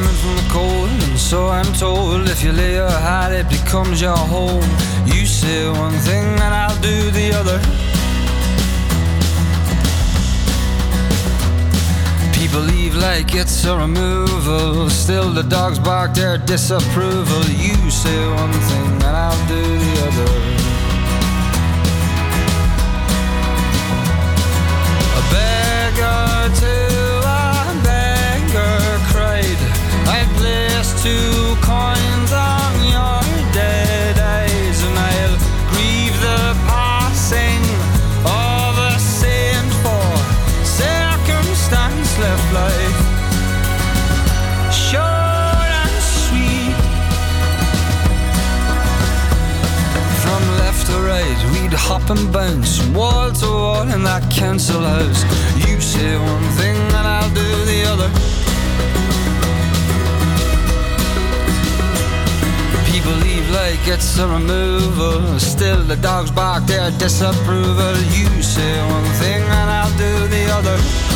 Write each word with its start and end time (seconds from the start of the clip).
Coming 0.00 0.16
from 0.16 0.36
the 0.36 0.48
cold, 0.50 1.02
and 1.10 1.18
so 1.18 1.48
I'm 1.48 1.70
told. 1.74 2.30
If 2.30 2.42
you 2.42 2.52
lay 2.52 2.72
your 2.76 2.90
heart, 2.90 3.34
it 3.34 3.50
becomes 3.50 4.00
your 4.00 4.16
home. 4.16 4.64
You 5.04 5.26
say 5.26 5.68
one 5.68 5.92
thing, 5.92 6.24
and 6.24 6.54
I'll 6.54 6.80
do 6.80 7.10
the 7.10 7.34
other. 7.34 7.58
People 12.32 12.60
leave 12.60 12.94
like 12.94 13.34
it's 13.34 13.62
a 13.66 13.76
removal. 13.76 14.88
Still, 14.88 15.34
the 15.34 15.42
dogs 15.42 15.78
bark 15.78 16.14
their 16.14 16.38
disapproval. 16.38 17.44
You 17.50 17.90
say 17.90 18.26
one 18.28 18.52
thing, 18.52 18.92
and 19.06 19.16
I'll 19.24 19.48
do 19.48 19.62
the 19.84 19.94
other. 20.08 20.30
A 25.20 25.22
beggar 25.34 26.89
two 31.02 31.56
coins 31.62 32.30
on 32.30 32.72
your 32.84 33.22
dead 33.54 34.18
eyes, 34.18 34.82
and 34.84 34.98
I'll 34.98 35.38
grieve 35.72 36.16
the 36.20 36.54
passing 36.68 37.62
of 38.26 38.76
a 38.76 38.98
saint 38.98 39.72
for 39.80 40.08
circumstance 40.62 42.18
left 42.18 42.52
life 42.52 43.00
short 44.70 45.70
and 45.84 45.96
sweet. 46.20 46.76
From 50.20 50.42
left 50.58 50.86
to 50.88 50.96
right, 51.00 51.40
we'd 51.52 51.72
hop 51.72 52.10
and 52.10 52.30
bounce 52.30 52.84
wall 52.88 53.32
to 53.32 53.46
wall 53.46 53.88
in 53.88 54.02
that 54.04 54.30
council 54.30 54.82
house. 54.82 55.24
You 55.66 55.80
say 55.80 56.18
one 56.18 56.48
thing, 56.58 56.76
and 56.76 57.06
I'll 57.06 57.34
do 57.34 57.64
the 57.64 57.84
other. 57.86 58.29
Leave 63.18 63.50
like 63.50 63.86
it's 63.88 64.18
a 64.18 64.26
removal. 64.26 65.38
Still, 65.38 65.82
the 65.82 65.96
dogs 65.96 66.30
bark 66.30 66.64
their 66.66 66.90
disapproval. 66.92 67.96
You 68.14 68.42
say 68.42 68.72
one 68.88 69.04
thing, 69.20 69.42
and 69.42 69.70
I'll 69.70 69.96
do 69.98 70.28
the 70.28 70.44
other. 70.52 71.09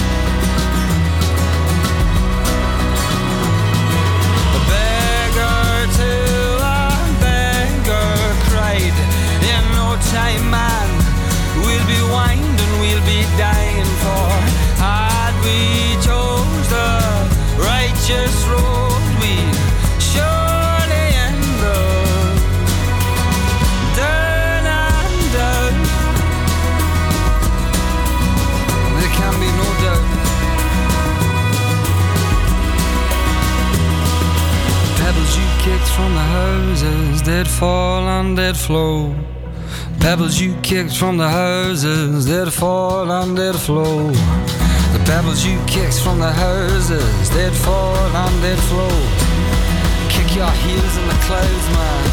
Fall 37.58 38.08
and 38.08 38.36
they'd 38.36 38.56
flow. 38.56 39.14
Pebbles 40.00 40.40
you 40.40 40.54
kicked 40.62 40.96
from 40.96 41.16
the 41.16 41.28
houses, 41.28 42.26
they'd 42.26 42.52
fall 42.52 43.10
and 43.10 43.38
they'd 43.38 43.54
flow. 43.54 44.10
The 44.94 45.02
pebbles 45.06 45.44
you 45.44 45.58
kicked 45.66 46.00
from 46.00 46.18
the 46.18 46.32
houses, 46.32 47.30
they'd 47.30 47.52
fall 47.52 48.16
and 48.22 48.42
they'd 48.42 48.58
flow. 48.70 48.96
Kick 50.08 50.34
your 50.34 50.50
heels 50.50 50.96
in 50.96 51.06
the 51.08 51.18
clouds, 51.26 51.66
man. 51.74 52.03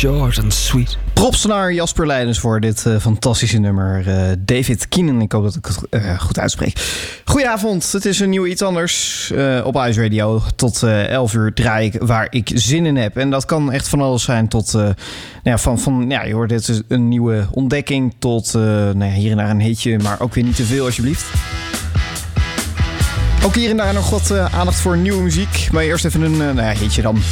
Short 0.00 0.38
and 0.38 0.52
sweet. 0.54 0.98
Props 1.12 1.44
naar 1.44 1.72
Jasper 1.72 2.06
Leidens 2.06 2.38
voor 2.38 2.60
dit 2.60 2.86
eh, 2.86 2.96
fantastische 2.96 3.58
nummer. 3.58 4.08
eh, 4.08 4.36
David 4.38 4.88
Keenan, 4.88 5.20
ik 5.20 5.32
hoop 5.32 5.42
dat 5.42 5.54
ik 5.54 5.66
het 5.66 5.86
eh, 5.90 6.20
goed 6.20 6.38
uitspreek. 6.38 6.78
Goedenavond, 7.24 7.92
het 7.92 8.04
is 8.04 8.20
een 8.20 8.30
nieuw 8.30 8.46
iets 8.46 8.62
anders 8.62 9.32
op 9.64 9.76
Ice 9.76 10.02
Radio. 10.02 10.42
Tot 10.56 10.82
eh 10.82 11.08
11 11.08 11.34
uur 11.34 11.52
draai 11.52 11.86
ik 11.86 12.02
waar 12.02 12.26
ik 12.30 12.50
zin 12.54 12.86
in 12.86 12.96
heb. 12.96 13.16
En 13.16 13.30
dat 13.30 13.44
kan 13.44 13.72
echt 13.72 13.88
van 13.88 14.00
alles 14.00 14.22
zijn 14.22 14.48
tot... 14.48 14.72
nou 14.72 14.94
ja, 15.42 15.58
van, 15.58 15.78
van, 15.78 16.04
ja, 16.08 16.24
je 16.24 16.34
hoort 16.34 16.48
dit 16.48 16.68
is 16.68 16.80
een 16.88 17.08
nieuwe 17.08 17.46
ontdekking 17.50 18.14
tot 18.18 18.52
nou 18.52 19.04
ja, 19.04 19.10
hier 19.12 19.30
en 19.30 19.36
daar 19.36 19.50
een 19.50 19.60
hitje. 19.60 19.98
Maar 19.98 20.20
ook 20.20 20.34
weer 20.34 20.44
niet 20.44 20.56
te 20.56 20.64
veel 20.64 20.84
alsjeblieft. 20.84 21.24
Ook 23.44 23.54
hier 23.54 23.70
en 23.70 23.76
daar 23.76 23.94
nog 23.94 24.10
wat 24.10 24.30
eh, 24.30 24.54
aandacht 24.54 24.80
voor 24.80 24.96
nieuwe 24.96 25.22
muziek. 25.22 25.68
Maar 25.72 25.82
eerst 25.82 26.04
even 26.04 26.22
een 26.22 26.32
eh, 26.32 26.54
nou 26.54 26.76
ja, 26.90 27.02
dan. 27.02 27.22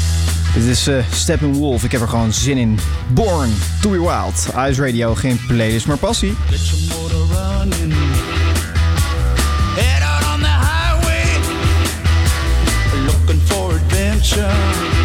Dit 0.55 0.65
is 0.65 0.87
eh 0.87 0.95
Steppenwolf. 1.13 1.85
Ik 1.85 1.93
heb 1.93 2.01
er 2.01 2.09
gewoon 2.09 2.33
zin 2.33 2.57
in. 2.57 2.79
Born 3.09 3.55
to 3.81 3.91
be 3.91 4.01
wild. 4.01 4.49
Ice 4.71 4.85
Radio, 4.85 5.15
geen 5.15 5.41
playlist, 5.47 5.87
maar 5.87 5.97
passie. 5.97 6.37
Get 14.39 14.98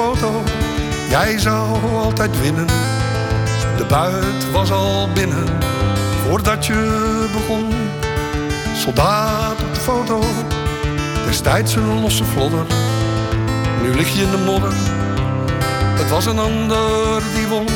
foto, 0.00 0.42
jij 1.08 1.38
zou 1.38 1.84
altijd 1.94 2.40
winnen. 2.40 2.66
De 3.76 3.84
buit 3.88 4.50
was 4.52 4.70
al 4.70 5.08
binnen 5.14 5.46
voordat 6.26 6.66
je 6.66 7.26
begon. 7.32 7.72
Soldaat 8.74 9.60
op 9.60 9.74
de 9.74 9.80
foto, 9.80 10.20
destijds 11.26 11.74
een 11.74 12.00
losse 12.00 12.24
vlodder. 12.24 12.66
Nu 13.82 13.94
lig 13.94 14.14
je 14.14 14.22
in 14.22 14.30
de 14.30 14.42
modder, 14.44 14.72
het 15.98 16.10
was 16.10 16.26
een 16.26 16.38
ander 16.38 17.22
die 17.34 17.46
won. 17.46 17.66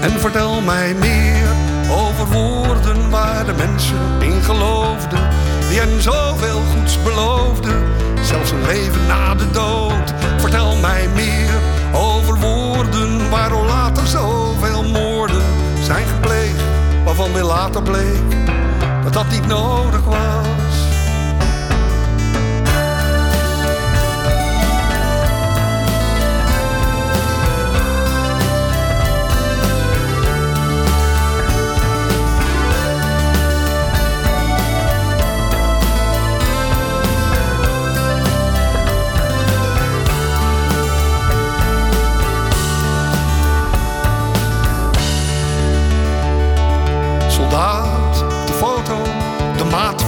En 0.00 0.20
vertel 0.20 0.60
mij 0.60 0.94
meer 0.94 1.48
over 1.90 2.26
woorden 2.26 3.10
waar 3.10 3.46
de 3.46 3.54
mensen 3.54 4.20
in 4.20 4.42
geloofden. 4.42 5.28
Die 5.68 5.78
hen 5.78 6.02
zoveel 6.02 6.60
goeds 6.74 7.02
beloofden, 7.02 7.99
zelfs 8.30 8.50
een 8.50 8.66
leven 8.66 9.06
na 9.06 9.34
de 9.34 9.50
dood. 9.50 10.12
Vertel 10.36 10.76
mij 10.76 11.08
meer 11.14 11.50
over 11.92 12.38
woorden 12.38 13.30
waar 13.30 13.52
al 13.52 13.64
later 13.64 14.06
zoveel 14.06 14.82
moorden 14.82 15.42
zijn 15.82 16.06
gepleegd. 16.06 16.62
Waarvan 17.04 17.32
weer 17.32 17.44
later 17.44 17.82
bleek 17.82 18.46
dat 19.02 19.12
dat 19.12 19.30
niet 19.30 19.46
nodig 19.46 20.04
was. 20.04 20.59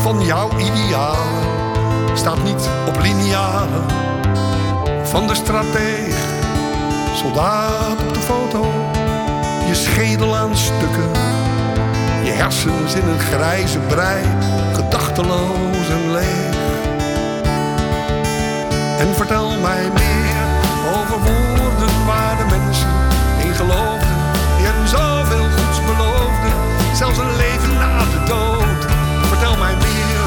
Van 0.03 0.25
jouw 0.25 0.51
idealen 0.59 1.45
staat 2.15 2.43
niet 2.43 2.69
op 2.87 3.01
linealen 3.01 3.85
van 5.03 5.27
de 5.27 5.35
strateeg. 5.35 6.15
Soldaat 7.15 8.01
op 8.01 8.15
de 8.15 8.21
foto, 8.21 8.67
je 9.67 9.75
schedel 9.75 10.37
aan 10.37 10.57
stukken, 10.57 11.11
je 12.23 12.31
hersens 12.31 12.95
in 12.95 13.09
een 13.09 13.19
grijze 13.19 13.79
brei, 13.79 14.25
gedachteloos 14.75 15.89
en 15.91 16.11
leeg. 16.13 16.57
En 18.99 19.15
vertel 19.15 19.51
mij 19.61 19.91
meer 19.95 20.45
over 20.97 21.19
woorden 21.19 22.07
waar 22.07 22.37
de 22.37 22.57
mensen 22.57 22.89
in 23.47 23.55
geloofden. 23.55 24.17
Die 24.57 24.67
hen 24.67 24.89
zoveel 24.89 25.47
goeds 25.57 25.81
beloofden, 25.85 26.53
zelfs 26.95 27.19
een 27.19 27.37
leven 27.37 27.75
na 27.79 28.02
mij 29.63 29.77
meer 29.77 30.25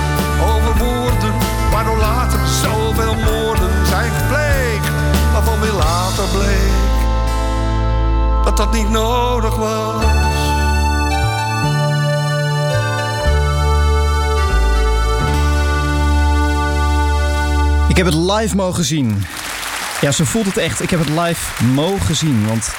over 0.50 0.78
woorden 0.78 1.34
waardoor 1.72 1.98
later 1.98 2.40
zoveel 2.48 3.16
moorden 3.16 3.88
zijn 3.88 4.12
gepleegd. 4.12 4.90
Waarvan 5.34 5.60
weer 5.60 5.72
later 5.72 6.24
bleek 6.34 6.84
dat 8.44 8.58
dat 8.58 8.74
niet 8.74 8.90
nodig 8.90 9.56
was. 9.56 10.04
Ik 17.88 17.98
heb 17.98 18.06
het 18.06 18.16
live 18.16 18.56
mogen 18.56 18.84
zien. 18.84 19.26
Ja, 20.02 20.12
zo 20.12 20.24
voelt 20.24 20.46
het 20.46 20.58
echt. 20.58 20.82
Ik 20.82 20.90
heb 20.90 21.00
het 21.00 21.10
live 21.10 21.64
mogen 21.64 22.16
zien. 22.16 22.48
Want 22.48 22.74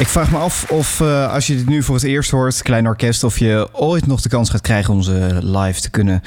ik 0.00 0.08
vraag 0.08 0.30
me 0.30 0.38
af 0.38 0.70
of 0.70 1.00
eh, 1.00 1.32
als 1.32 1.46
je 1.46 1.56
dit 1.56 1.68
nu 1.68 1.82
voor 1.82 1.94
het 1.94 2.04
eerst 2.04 2.30
hoort, 2.30 2.62
klein 2.62 2.86
orkest, 2.86 3.24
of 3.24 3.38
je 3.38 3.68
ooit 3.72 4.06
nog 4.06 4.20
de 4.20 4.28
kans 4.28 4.50
gaat 4.50 4.60
krijgen 4.60 4.94
om 4.94 5.02
ze 5.02 5.38
live 5.42 5.80
te 5.80 5.90
kunnen 5.90 6.22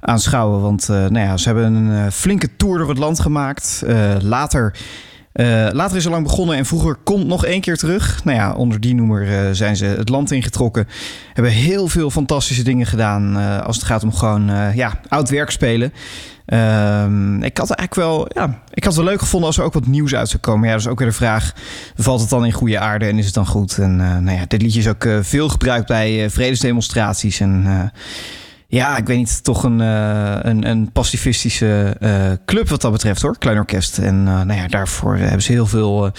aanschouwen. 0.00 0.60
Want 0.60 0.88
eh, 0.88 0.96
nou 0.96 1.18
ja, 1.18 1.36
ze 1.36 1.48
hebben 1.48 1.74
een 1.74 2.04
eh, 2.04 2.10
flinke 2.12 2.56
tour 2.56 2.78
door 2.78 2.88
het 2.88 2.98
land 2.98 3.20
gemaakt. 3.20 3.82
Later. 4.20 4.74
later 5.72 5.96
is 5.96 6.04
er 6.04 6.10
lang 6.10 6.22
begonnen 6.22 6.56
en 6.56 6.66
vroeger 6.66 6.94
komt 7.04 7.26
nog 7.26 7.44
één 7.44 7.60
keer 7.60 7.76
terug. 7.76 8.24
Nou 8.24 8.36
ja, 8.36 8.52
onder 8.52 8.80
die 8.80 8.94
noemer 8.94 9.54
zijn 9.56 9.76
ze 9.76 9.84
het 9.84 10.08
land 10.08 10.30
ingetrokken. 10.30 10.88
Hebben 11.32 11.52
heel 11.52 11.88
veel 11.88 12.10
fantastische 12.10 12.62
dingen 12.62 12.86
gedaan 12.86 13.36
als 13.62 13.76
het 13.76 13.84
gaat 13.84 14.02
om 14.02 14.14
gewoon 14.14 14.50
ja, 14.74 15.00
oud 15.08 15.30
werk 15.30 15.50
spelen. 15.50 15.92
Ehm, 16.46 17.42
ik 17.42 17.58
had 17.58 17.70
eigenlijk 17.70 17.94
wel, 17.94 18.26
ja, 18.34 18.58
ik 18.70 18.84
had 18.84 18.96
het 18.96 19.04
leuk 19.04 19.20
gevonden 19.20 19.48
als 19.48 19.58
er 19.58 19.64
ook 19.64 19.72
wat 19.72 19.86
nieuws 19.86 20.14
uit 20.14 20.28
zou 20.28 20.42
komen. 20.42 20.66
Ja, 20.66 20.72
dat 20.72 20.80
is 20.80 20.88
ook 20.88 20.98
weer 20.98 21.08
de 21.08 21.14
vraag: 21.14 21.52
valt 21.96 22.20
het 22.20 22.30
dan 22.30 22.44
in 22.44 22.52
goede 22.52 22.78
aarde 22.78 23.06
en 23.06 23.18
is 23.18 23.24
het 23.24 23.34
dan 23.34 23.46
goed? 23.46 23.78
En 23.78 24.00
eh, 24.00 24.16
nou 24.18 24.38
ja, 24.38 24.44
dit 24.48 24.62
liedje 24.62 24.80
is 24.80 24.88
ook 24.88 25.04
eh, 25.04 25.18
veel 25.22 25.48
gebruikt 25.48 25.86
bij 25.86 26.24
eh, 26.24 26.30
vredesdemonstraties. 26.30 27.40
En 27.40 27.92
ja, 28.68 28.96
ik 28.96 29.06
weet 29.06 29.16
niet, 29.16 29.44
toch 29.44 29.62
een, 29.62 29.80
eh, 29.80 30.36
een, 30.40 30.68
een 30.68 30.92
pacifistische 30.92 31.96
eh, 32.00 32.32
club 32.44 32.68
wat 32.68 32.80
dat 32.80 32.92
betreft 32.92 33.22
hoor, 33.22 33.38
Klein 33.38 33.58
Orkest. 33.58 33.98
En 33.98 34.28
eh, 34.28 34.42
nou 34.42 34.52
ja, 34.60 34.68
daarvoor 34.68 35.16
hebben 35.16 35.42
ze 35.42 35.52
heel 35.52 35.66
veel. 35.66 36.12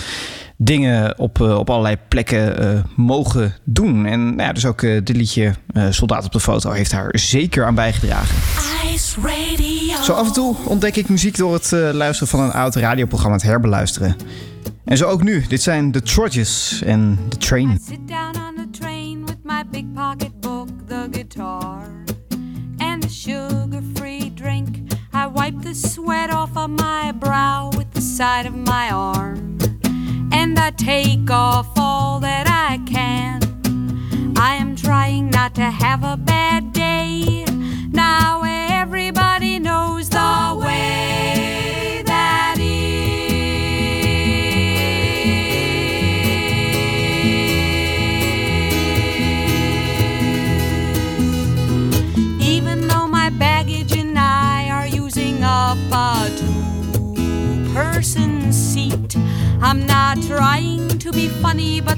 dingen 0.59 1.19
op, 1.19 1.39
op 1.39 1.69
allerlei 1.69 1.97
plekken 2.07 2.85
mogen 2.95 3.55
doen. 3.63 4.05
En 4.05 4.25
nou 4.25 4.41
ja, 4.41 4.53
dus 4.53 4.65
ook 4.65 4.81
dit 4.81 5.09
liedje 5.09 5.53
Soldaat 5.89 6.25
op 6.25 6.31
de 6.31 6.39
foto 6.39 6.71
heeft 6.71 6.91
daar 6.91 7.09
zeker 7.11 7.65
aan 7.65 7.75
bijgedragen. 7.75 8.35
Ice 8.93 9.21
Radio. 9.21 10.03
Zo 10.03 10.13
af 10.13 10.27
en 10.27 10.33
toe 10.33 10.55
ontdek 10.65 10.95
ik 10.95 11.09
muziek 11.09 11.37
door 11.37 11.53
het 11.53 11.71
luisteren 11.71 12.27
van 12.27 12.39
een 12.39 12.51
oud 12.51 12.75
radioprogramma, 12.75 13.35
het 13.35 13.45
herbeluisteren. 13.45 14.15
En 14.85 14.97
zo 14.97 15.05
ook 15.07 15.23
nu. 15.23 15.45
Dit 15.47 15.61
zijn 15.61 15.91
The 15.91 16.01
Trudges 16.01 16.81
en 16.85 17.19
The 17.29 17.37
Train. 17.37 17.79
Sit 17.87 18.07
down 18.07 18.35
on 18.47 18.55
the 18.55 18.79
train 18.79 19.25
with 19.25 19.37
my 19.43 19.63
big 19.71 19.85
pocketbook, 19.93 20.67
the 20.87 21.07
guitar, 21.11 21.96
sugar 23.27 23.81
free 23.97 24.29
drink. 24.29 24.93
I 25.11 25.27
wipe 25.27 25.61
the 25.61 25.75
sweat 25.75 26.29
off 26.29 26.55
of 26.55 26.69
my 26.69 27.11
brow 27.11 27.71
with 27.75 27.91
the 27.91 27.99
side 27.99 28.45
of 28.45 28.55
my 28.55 28.89
arm. 28.89 29.57
And 30.31 30.57
I 30.57 30.71
take 30.71 31.29
off 31.29 31.67
all 31.75 32.21
that 32.21 32.47
I 32.47 32.77
can. 32.89 33.41
I 34.37 34.55
am 34.55 34.77
trying 34.77 35.29
not 35.29 35.55
to 35.55 35.69
have 35.69 36.05
a 36.05 36.15
bad 36.15 36.71
day. 36.71 37.43
Now 37.91 38.43
everybody 38.45 39.59
knows 39.59 40.07
the 40.07 40.61
way 40.61 40.66
trying 60.21 60.87
to 60.99 61.11
be 61.11 61.27
funny, 61.27 61.81
but 61.81 61.96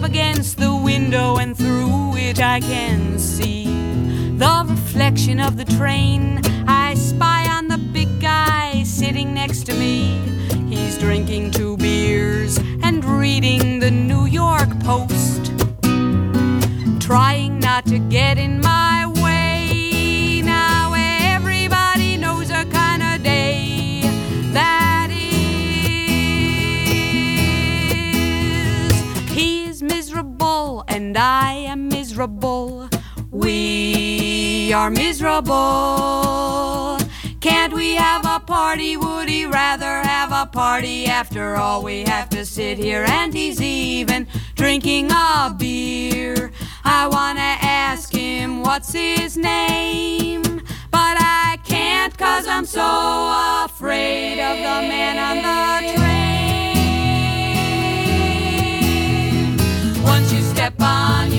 up 0.00 0.08
against 0.08 0.56
the 0.56 0.74
window, 0.74 1.36
and 1.36 1.56
through 1.56 2.16
it 2.16 2.40
I 2.40 2.60
can 2.60 3.18
see 3.18 3.66
the 4.36 4.64
reflection 4.66 5.40
of 5.40 5.56
the 5.56 5.64
train. 5.64 6.40
I 6.66 6.94
spy 6.94 7.46
on 7.50 7.68
the 7.68 7.76
big 7.76 8.20
guy 8.20 8.82
sitting 8.84 9.34
next 9.34 9.64
to 9.66 9.74
me. 9.74 10.18
He's 10.68 10.96
drinking 10.96 11.50
two 11.50 11.76
beers 11.76 12.58
and 12.82 13.04
reading 13.04 13.80
the 13.80 13.90
New 13.90 14.26
York 14.26 14.70
Post, 14.80 15.52
trying 17.00 17.58
not 17.58 17.84
to 17.86 17.98
get 17.98 18.38
in 18.38 18.49
are 34.80 34.90
miserable. 34.90 35.52
Can't 37.42 37.74
we 37.74 37.96
have 37.96 38.24
a 38.24 38.40
party? 38.40 38.96
Would 38.96 39.28
he 39.28 39.44
rather 39.44 40.00
have 40.00 40.32
a 40.32 40.46
party? 40.46 41.04
After 41.04 41.56
all, 41.56 41.82
we 41.82 42.04
have 42.04 42.30
to 42.30 42.46
sit 42.46 42.78
here 42.78 43.04
and 43.06 43.34
he's 43.34 43.60
even 43.60 44.26
drinking 44.54 45.10
a 45.10 45.54
beer. 45.54 46.50
I 46.82 47.08
wanna 47.08 47.58
ask 47.60 48.10
him 48.10 48.62
what's 48.62 48.94
his 48.94 49.36
name, 49.36 50.62
but 50.90 51.16
I 51.20 51.58
can't 51.62 52.16
cause 52.16 52.46
I'm 52.46 52.64
so 52.64 53.64
afraid 53.66 54.40
of 54.40 54.56
the 54.56 54.80
man 54.88 55.18
on 55.28 55.42
the 55.48 55.92
train. 55.94 56.30
Once 60.02 60.32
you 60.32 60.40
step 60.40 60.80
on, 60.80 61.30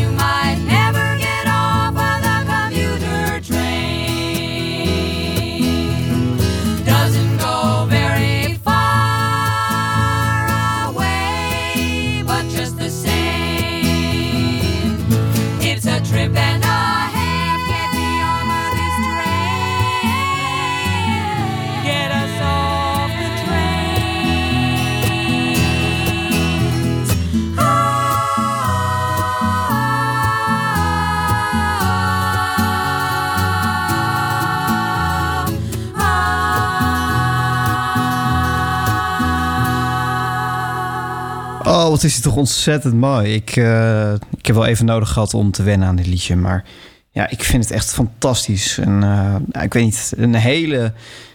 is 42.03 42.13
het 42.13 42.23
toch 42.23 42.35
ontzettend 42.35 42.93
mooi. 42.93 43.33
Ik, 43.33 43.55
eh, 43.55 44.13
ik 44.37 44.45
heb 44.45 44.55
wel 44.55 44.65
even 44.65 44.85
nodig 44.85 45.09
gehad 45.09 45.33
om 45.33 45.51
te 45.51 45.63
wennen 45.63 45.87
aan 45.87 45.95
dit 45.95 46.07
liedje. 46.07 46.35
Maar 46.35 46.63
ja, 47.11 47.29
ik 47.29 47.43
vind 47.43 47.63
het 47.63 47.73
echt 47.73 47.93
fantastisch. 47.93 48.77
En 48.77 49.03
eh, 49.03 49.63
ik 49.63 49.73
weet 49.73 49.83
niet, 49.83 50.13
een 50.17 50.35
hele 50.35 50.93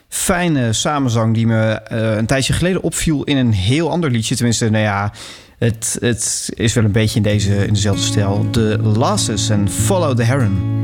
fijne 0.09 0.73
samenzang 0.73 1.35
die 1.35 1.47
me 1.47 1.73
eh, 1.73 2.17
een 2.17 2.27
tijdje 2.27 2.53
geleden 2.53 2.83
opviel 2.83 3.25
in 3.25 3.37
een 3.37 3.53
heel 3.53 3.91
ander 3.91 4.11
liedje. 4.11 4.37
Tenminste, 4.37 4.71
nou 4.71 4.85
ja, 4.85 5.13
het, 5.59 5.97
het 6.01 6.51
is 6.55 6.73
wel 6.73 6.85
een 6.85 6.93
beetje 6.93 7.17
in, 7.17 7.23
deze, 7.23 7.67
in 7.67 7.73
dezelfde 7.73 8.03
stijl. 8.03 8.47
The 8.51 8.79
Lasses 8.83 9.49
en 9.49 9.71
Follow 9.71 10.17
the 10.17 10.23
Heron. 10.23 10.75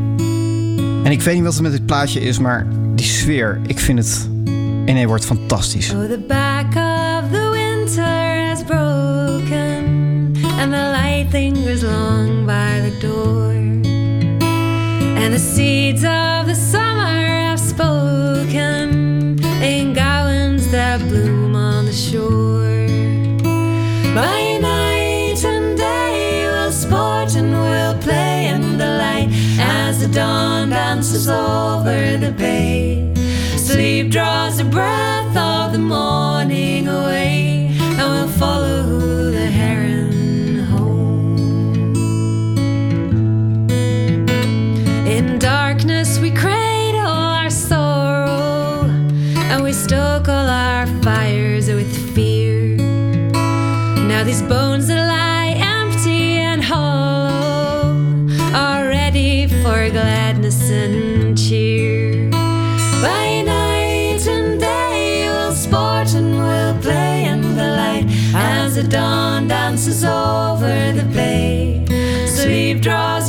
En 1.05 1.11
ik 1.11 1.23
weet 1.23 1.35
niet 1.35 1.45
wat 1.45 1.57
er 1.57 1.63
met 1.63 1.73
dit 1.73 1.87
plaatje 1.87 2.21
is, 2.21 2.39
maar 2.39 2.67
die 2.95 3.07
sfeer, 3.07 3.61
ik 3.67 3.79
vind 3.79 3.99
het 3.99 4.29
in 4.85 4.97
één 4.97 5.07
woord 5.07 5.25
fantastisch. 5.25 5.93
The 30.03 30.09
dawn 30.09 30.71
dances 30.71 31.29
over 31.29 32.17
the 32.19 32.33
bay. 32.37 33.15
Sleep 33.57 34.11
draws 34.11 34.59
the 34.59 34.65
breath 34.65 35.37
of 35.37 35.71
the 35.73 35.79
morning 35.79 36.89
away, 36.89 37.71
and 37.79 37.99
we'll 37.99 38.27
follow 38.27 39.31
the 39.31 39.47
heron 39.47 40.59
home. 40.65 41.37
In 45.07 45.39
darkness, 45.39 46.19
we 46.19 46.33
cradle 46.33 47.07
our 47.07 47.49
sorrow, 47.49 48.83
and 49.51 49.63
we 49.63 49.73
stoke 49.73 50.29
all 50.29 50.49
our 50.49 50.89
fires 51.05 51.69
with 51.69 51.95
fear. 52.13 52.77
Now, 54.09 54.25
these 54.25 54.43
bones 54.43 54.91
over 70.63 70.93
the 70.93 71.05
bay. 71.15 71.85
Sleep 72.27 72.81
draws 72.81 73.22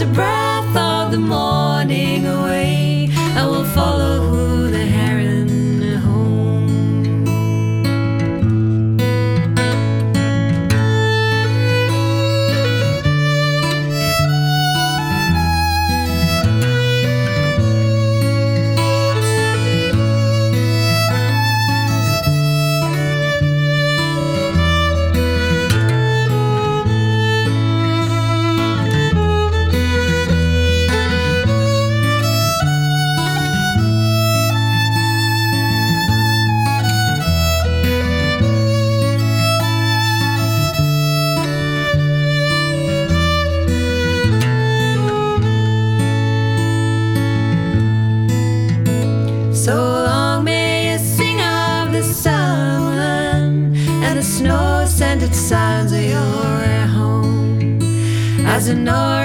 As 58.73 58.79
the 58.79 59.22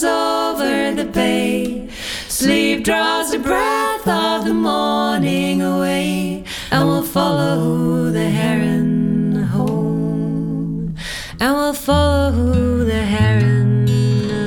dances 0.00 0.04
over 0.04 0.94
the 0.94 1.04
bay. 1.04 1.88
Sleep 2.28 2.84
draws 2.84 3.30
the 3.30 3.38
breath 3.38 4.06
of 4.06 4.44
the 4.44 4.54
morning 4.54 5.62
away, 5.62 6.44
and 6.70 6.88
we'll 6.88 7.02
follow 7.02 8.10
the 8.10 8.30
heron 8.30 9.48
home. 9.52 10.94
And 11.40 11.54
we'll 11.54 11.74
follow 11.74 12.84
the 12.84 12.92
heron 12.92 13.88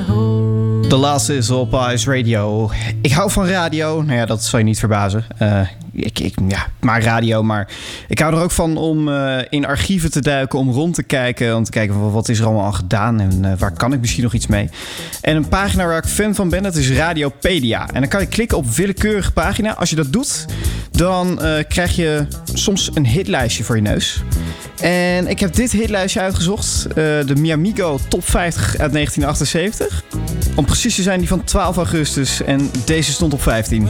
home. 0.07 0.87
De 0.87 0.95
laatste 0.95 1.35
is 1.35 1.49
op 1.49 1.73
Ice 1.91 2.11
Radio. 2.11 2.71
Ik 3.01 3.11
hou 3.11 3.31
van 3.31 3.47
radio. 3.47 4.01
Nou 4.01 4.17
ja, 4.17 4.25
dat 4.25 4.43
zal 4.43 4.59
je 4.59 4.65
niet 4.65 4.79
verbazen. 4.79 5.25
Eh, 5.37 5.61
ik, 6.01 6.19
ik, 6.19 6.33
ja, 6.47 6.65
ik 6.65 6.83
maak 6.83 7.03
radio, 7.03 7.43
maar 7.43 7.67
ik 8.07 8.19
hou 8.19 8.35
er 8.35 8.41
ook 8.41 8.51
van 8.51 8.77
om 8.77 9.09
eh, 9.09 9.37
in 9.49 9.65
archieven 9.65 10.11
te 10.11 10.21
duiken, 10.21 10.59
om 10.59 10.71
rond 10.71 10.95
te 10.95 11.03
kijken, 11.03 11.55
om 11.55 11.63
te 11.63 11.71
kijken 11.71 12.11
wat 12.11 12.29
is 12.29 12.39
er 12.39 12.45
allemaal 12.45 12.65
al 12.65 12.71
gedaan 12.71 13.19
en 13.19 13.45
eh, 13.45 13.51
waar 13.57 13.71
kan 13.71 13.93
ik 13.93 13.99
misschien 13.99 14.23
nog 14.23 14.33
iets 14.33 14.47
mee. 14.47 14.69
En 15.21 15.35
een 15.35 15.47
pagina 15.47 15.85
waar 15.85 15.97
ik 15.97 16.09
fan 16.09 16.35
van 16.35 16.49
ben, 16.49 16.63
dat 16.63 16.75
is 16.75 16.91
Radiopedia. 16.91 17.87
En 17.93 17.99
dan 18.01 18.09
kan 18.09 18.21
je 18.21 18.27
klikken 18.27 18.57
op 18.57 18.69
willekeurige 18.69 19.31
pagina. 19.31 19.75
Als 19.75 19.89
je 19.89 19.95
dat 19.95 20.13
doet, 20.13 20.45
dan 20.91 21.41
eh, 21.41 21.63
krijg 21.67 21.95
je 21.95 22.27
soms 22.53 22.89
een 22.93 23.05
hitlijstje 23.05 23.63
voor 23.63 23.75
je 23.75 23.81
neus. 23.81 24.23
En 24.81 25.27
ik 25.27 25.39
heb 25.39 25.53
dit 25.53 25.71
hitlijstje 25.71 26.19
uitgezocht. 26.19 26.87
de 26.93 27.33
Miamigo 27.37 27.99
Top 28.07 28.29
50 28.29 28.63
uit 28.63 28.91
1978. 28.93 30.03
Om 30.55 30.65
precies 30.65 30.95
te 30.95 31.01
zijn 31.01 31.19
die 31.19 31.27
van 31.27 31.43
12 31.43 31.77
augustus. 31.77 32.41
En 32.41 32.71
deze 32.85 33.11
stond 33.11 33.33
op 33.33 33.41
15. 33.41 33.89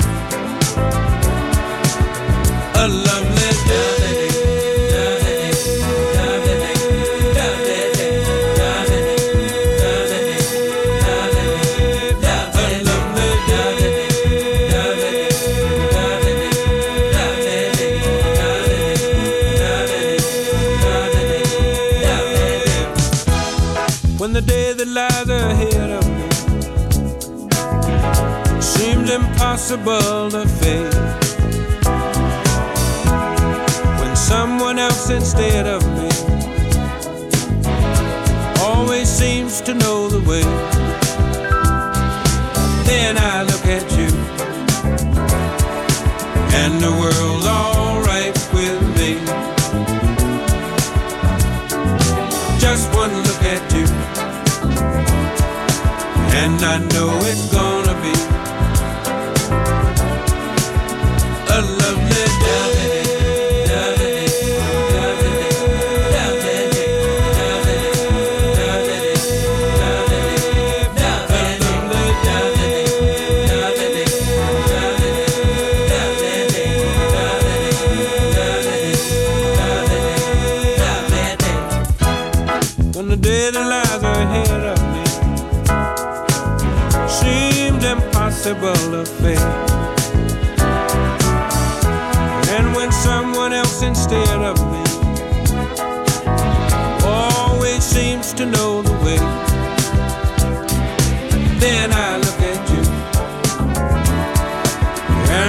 impossible 29.71 30.31
to 30.31 30.47
face. 30.47 31.35
When 33.99 34.15
someone 34.15 34.79
else 34.79 35.09
instead 35.09 35.67
of 35.67 35.81
me 35.97 36.09
always 38.61 39.07
seems 39.09 39.61
to 39.61 39.73
know 39.73 40.09
the 40.09 40.21
way. 40.29 40.70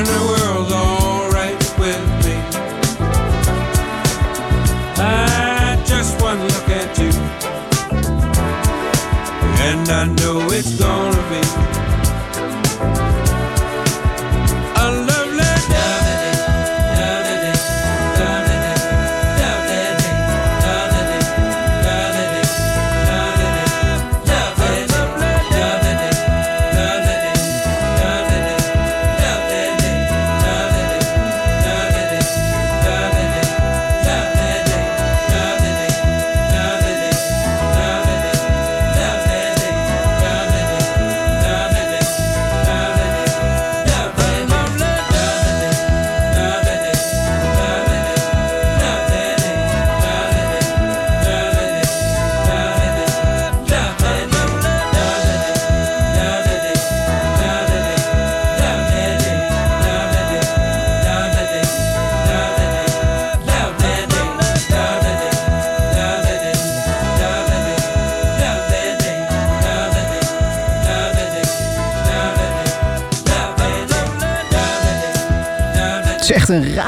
And 0.08 0.41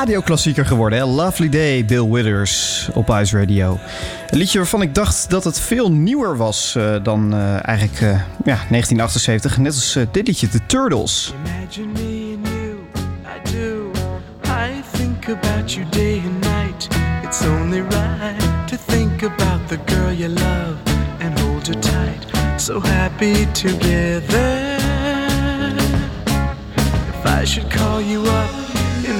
radioklassieker 0.05 0.67
geworden, 0.67 0.99
hè? 0.99 1.05
Lovely 1.05 1.49
Day, 1.49 1.85
Bill 1.85 2.11
Withers 2.11 2.89
op 2.93 3.09
Ice 3.11 3.39
Radio. 3.39 3.79
Een 4.31 4.39
liedje 4.39 4.59
waarvan 4.59 4.83
ik 4.83 4.95
dacht 4.95 5.31
dat 5.31 5.45
het 5.45 5.61
veel 5.61 5.93
nieuwer 5.93 6.37
was 6.37 6.75
eh, 6.77 6.95
dan 7.03 7.35
eh, 7.35 7.69
eigenlijk 7.69 8.01
eh, 8.01 8.09
ja, 8.45 8.59
1978. 8.69 9.59
Net 9.59 9.73
als 9.73 9.99
dit 10.11 10.27
liedje, 10.27 10.49
The 10.49 10.67
Turtles. 10.67 11.35
Imagine 11.45 11.87
me 11.93 12.37
and 12.37 12.49
you, 12.49 12.79
I 13.25 13.57
do. 13.57 13.91
I 14.47 14.83
think 14.99 15.41
about 15.43 15.73
you 15.73 15.87
day 15.91 16.23
and 16.25 16.41
night. 16.41 16.89
It's 17.23 17.43
only 17.47 17.81
right 17.81 18.69
to 18.69 18.77
think 18.87 19.23
about 19.23 19.69
the 19.69 19.79
girl 19.87 20.13
you 20.13 20.29
love 20.29 20.77
and 21.21 21.41
hold 21.41 21.67
her 21.67 21.81
tight. 21.81 22.61
So 22.61 22.81
happy 22.81 23.47
together. 23.53 24.77
If 27.09 27.41
I 27.41 27.45
should 27.47 27.71
call 27.71 28.01
you 28.01 28.23
up, 28.23 28.64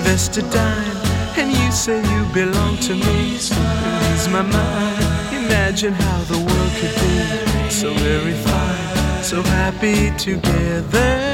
invest 0.05 0.37
a 0.37 0.43
dime, 0.43 0.97
and 1.39 1.51
you 1.51 1.73
say 1.73 1.97
you 1.97 2.25
belong 2.35 2.77
to 2.77 2.95
me, 2.95 3.31
lose 3.31 4.29
my 4.29 4.43
mind. 4.43 5.45
Imagine 5.45 5.95
how 5.95 6.21
the 6.25 6.37
world 6.37 6.73
could 6.79 6.95
be 7.01 7.71
so 7.71 7.95
very 7.95 8.35
fine, 8.35 9.23
so 9.23 9.41
happy 9.43 10.11
together. 10.19 11.34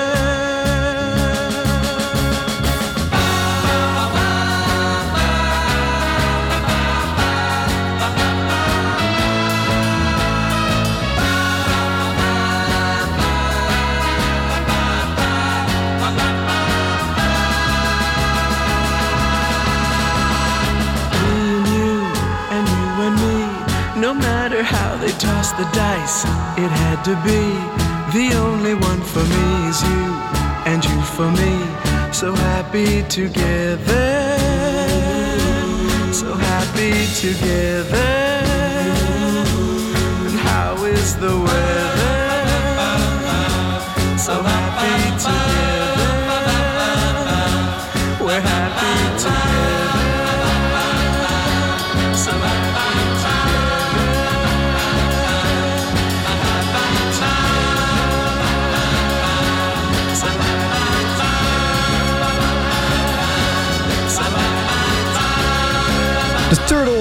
The 25.61 25.71
dice, 25.73 26.23
it 26.57 26.71
had 26.83 27.03
to 27.03 27.15
be. 27.27 27.41
The 28.17 28.35
only 28.37 28.73
one 28.73 29.01
for 29.01 29.23
me 29.33 29.45
is 29.69 29.79
you, 29.83 30.05
and 30.71 30.83
you 30.83 31.01
for 31.15 31.29
me. 31.41 31.53
So 32.11 32.33
happy 32.33 33.03
together. 33.03 34.07
So 36.11 36.33
happy 36.33 36.93
together. 37.25 38.10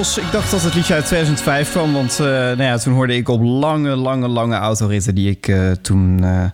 Ik 0.00 0.32
dacht 0.32 0.50
dat 0.50 0.62
het 0.62 0.74
liedje 0.74 0.94
uit 0.94 1.06
2005 1.06 1.70
kwam, 1.70 1.92
want 1.92 2.20
eh, 2.20 2.26
nou 2.26 2.62
ja, 2.62 2.78
toen 2.78 2.94
hoorde 2.94 3.16
ik 3.16 3.28
op 3.28 3.40
lange, 3.42 3.96
lange, 3.96 4.28
lange 4.28 4.56
autoritten 4.56 5.14
die 5.14 5.30
ik 5.30 5.48
eh, 5.48 5.70
toen 5.70 6.24
eh, 6.24 6.44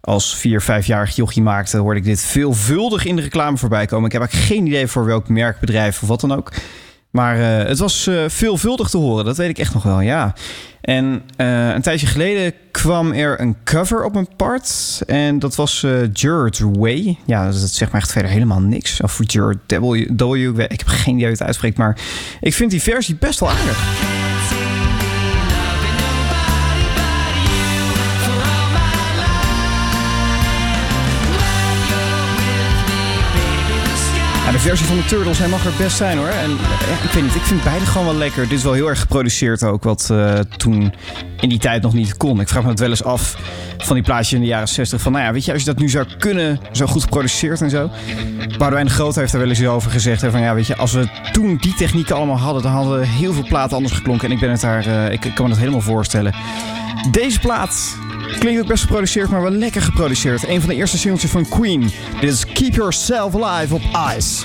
als 0.00 0.36
4, 0.36 0.62
5-jarig 0.62 1.16
jochie 1.16 1.42
maakte, 1.42 1.78
hoorde 1.78 1.98
ik 1.98 2.04
dit 2.04 2.20
veelvuldig 2.20 3.04
in 3.04 3.16
de 3.16 3.22
reclame 3.22 3.56
voorbij 3.56 3.86
komen. 3.86 4.06
Ik 4.06 4.12
heb 4.12 4.20
eigenlijk 4.20 4.52
geen 4.52 4.66
idee 4.66 4.86
voor 4.86 5.04
welk 5.04 5.28
merk, 5.28 5.60
bedrijf 5.60 6.02
of 6.02 6.08
wat 6.08 6.20
dan 6.20 6.32
ook. 6.32 6.52
Maar 7.12 7.38
eh, 7.40 7.68
het 7.68 7.78
was 7.78 8.06
eh, 8.06 8.24
veelvuldig 8.26 8.88
te 8.88 8.96
horen, 8.96 9.24
dat 9.24 9.36
weet 9.36 9.48
ik 9.48 9.58
echt 9.58 9.74
nog 9.74 9.82
wel, 9.82 10.00
ja. 10.00 10.34
En 10.80 11.22
eh, 11.36 11.68
een 11.68 11.82
tijdje 11.82 12.06
geleden 12.06 12.52
kwam 12.70 13.12
er 13.12 13.40
een 13.40 13.56
cover 13.64 14.04
op 14.04 14.16
een 14.16 14.28
part. 14.36 15.00
En 15.06 15.38
dat 15.38 15.54
was 15.54 15.86
Jared 16.12 16.58
Way. 16.58 17.18
Ja, 17.26 17.44
dat 17.44 17.54
zegt 17.54 17.92
me 17.92 17.98
echt 17.98 18.12
verder 18.12 18.30
helemaal 18.30 18.60
niks. 18.60 19.00
Of 19.00 19.20
Jared 19.26 19.58
W. 19.66 19.94
ik 20.58 20.78
heb 20.78 20.86
geen 20.86 21.14
idee 21.14 21.24
hoe 21.24 21.36
het 21.36 21.42
uitspreekt. 21.42 21.76
Maar 21.76 21.98
ik 22.40 22.54
vind 22.54 22.70
die 22.70 22.82
versie 22.82 23.16
best 23.16 23.40
wel 23.40 23.50
aardig. 23.50 24.21
Versie 34.62 34.86
van 34.86 34.96
de 34.96 35.04
Turtles, 35.04 35.38
hij 35.38 35.48
mag 35.48 35.64
er 35.64 35.72
best 35.78 35.96
zijn 35.96 36.18
hoor. 36.18 36.26
En 36.26 36.50
ja, 36.50 37.04
ik 37.04 37.10
weet 37.12 37.22
niet, 37.22 37.34
ik 37.34 37.42
vind 37.42 37.62
beide 37.64 37.86
gewoon 37.86 38.06
wel 38.06 38.16
lekker. 38.16 38.42
Dit 38.42 38.58
is 38.58 38.64
wel 38.64 38.72
heel 38.72 38.88
erg 38.88 39.00
geproduceerd 39.00 39.62
ook, 39.62 39.82
wat 39.84 40.08
eh, 40.10 40.38
toen 40.38 40.94
in 41.40 41.48
die 41.48 41.58
tijd 41.58 41.82
nog 41.82 41.92
niet 41.92 42.16
kon. 42.16 42.40
Ik 42.40 42.48
vraag 42.48 42.62
me 42.62 42.68
het 42.68 42.78
wel 42.78 42.88
eens 42.88 43.04
af 43.04 43.36
van 43.78 43.94
die 43.94 44.04
plaatjes 44.04 44.32
in 44.32 44.40
de 44.40 44.46
jaren 44.46 44.68
60. 44.68 45.00
Van 45.00 45.12
nou 45.12 45.24
ja, 45.24 45.32
weet 45.32 45.44
je, 45.44 45.52
als 45.52 45.60
je 45.60 45.66
dat 45.66 45.78
nu 45.78 45.88
zou 45.88 46.06
kunnen, 46.18 46.60
zo 46.72 46.86
goed 46.86 47.02
geproduceerd 47.02 47.60
en 47.60 47.70
zo. 47.70 47.90
Boudewijn 48.58 48.86
de 48.86 48.92
Groot 48.92 49.14
heeft 49.14 49.32
er 49.32 49.38
wel 49.38 49.48
eens 49.48 49.64
over 49.64 49.90
gezegd. 49.90 50.20
Hè, 50.20 50.30
van 50.30 50.40
ja, 50.40 50.54
weet 50.54 50.66
je, 50.66 50.76
als 50.76 50.92
we 50.92 51.08
toen 51.32 51.56
die 51.56 51.74
technieken 51.74 52.16
allemaal 52.16 52.38
hadden, 52.38 52.62
dan 52.62 52.72
hadden 52.72 53.02
heel 53.02 53.32
veel 53.32 53.46
platen 53.46 53.76
anders 53.76 53.94
geklonken. 53.94 54.28
En 54.28 54.34
ik 54.34 54.40
ben 54.40 54.50
het 54.50 54.60
daar, 54.60 54.86
eh, 54.86 55.12
ik, 55.12 55.20
kan 55.20 55.44
me 55.44 55.48
dat 55.48 55.58
helemaal 55.58 55.80
voorstellen. 55.80 56.34
Deze 57.10 57.38
plaat 57.38 57.96
klinkt 58.38 58.60
ook 58.60 58.68
best 58.68 58.82
geproduceerd, 58.82 59.30
maar 59.30 59.42
wel 59.42 59.50
lekker 59.50 59.82
geproduceerd. 59.82 60.48
Een 60.48 60.60
van 60.60 60.68
de 60.68 60.74
eerste 60.74 60.98
singeltjes 60.98 61.30
van 61.30 61.48
Queen. 61.48 61.90
Dit 62.20 62.32
is 62.32 62.46
Keep 62.46 62.74
Yourself 62.74 63.42
Alive 63.42 63.74
op 63.74 63.82
Ice. 64.16 64.44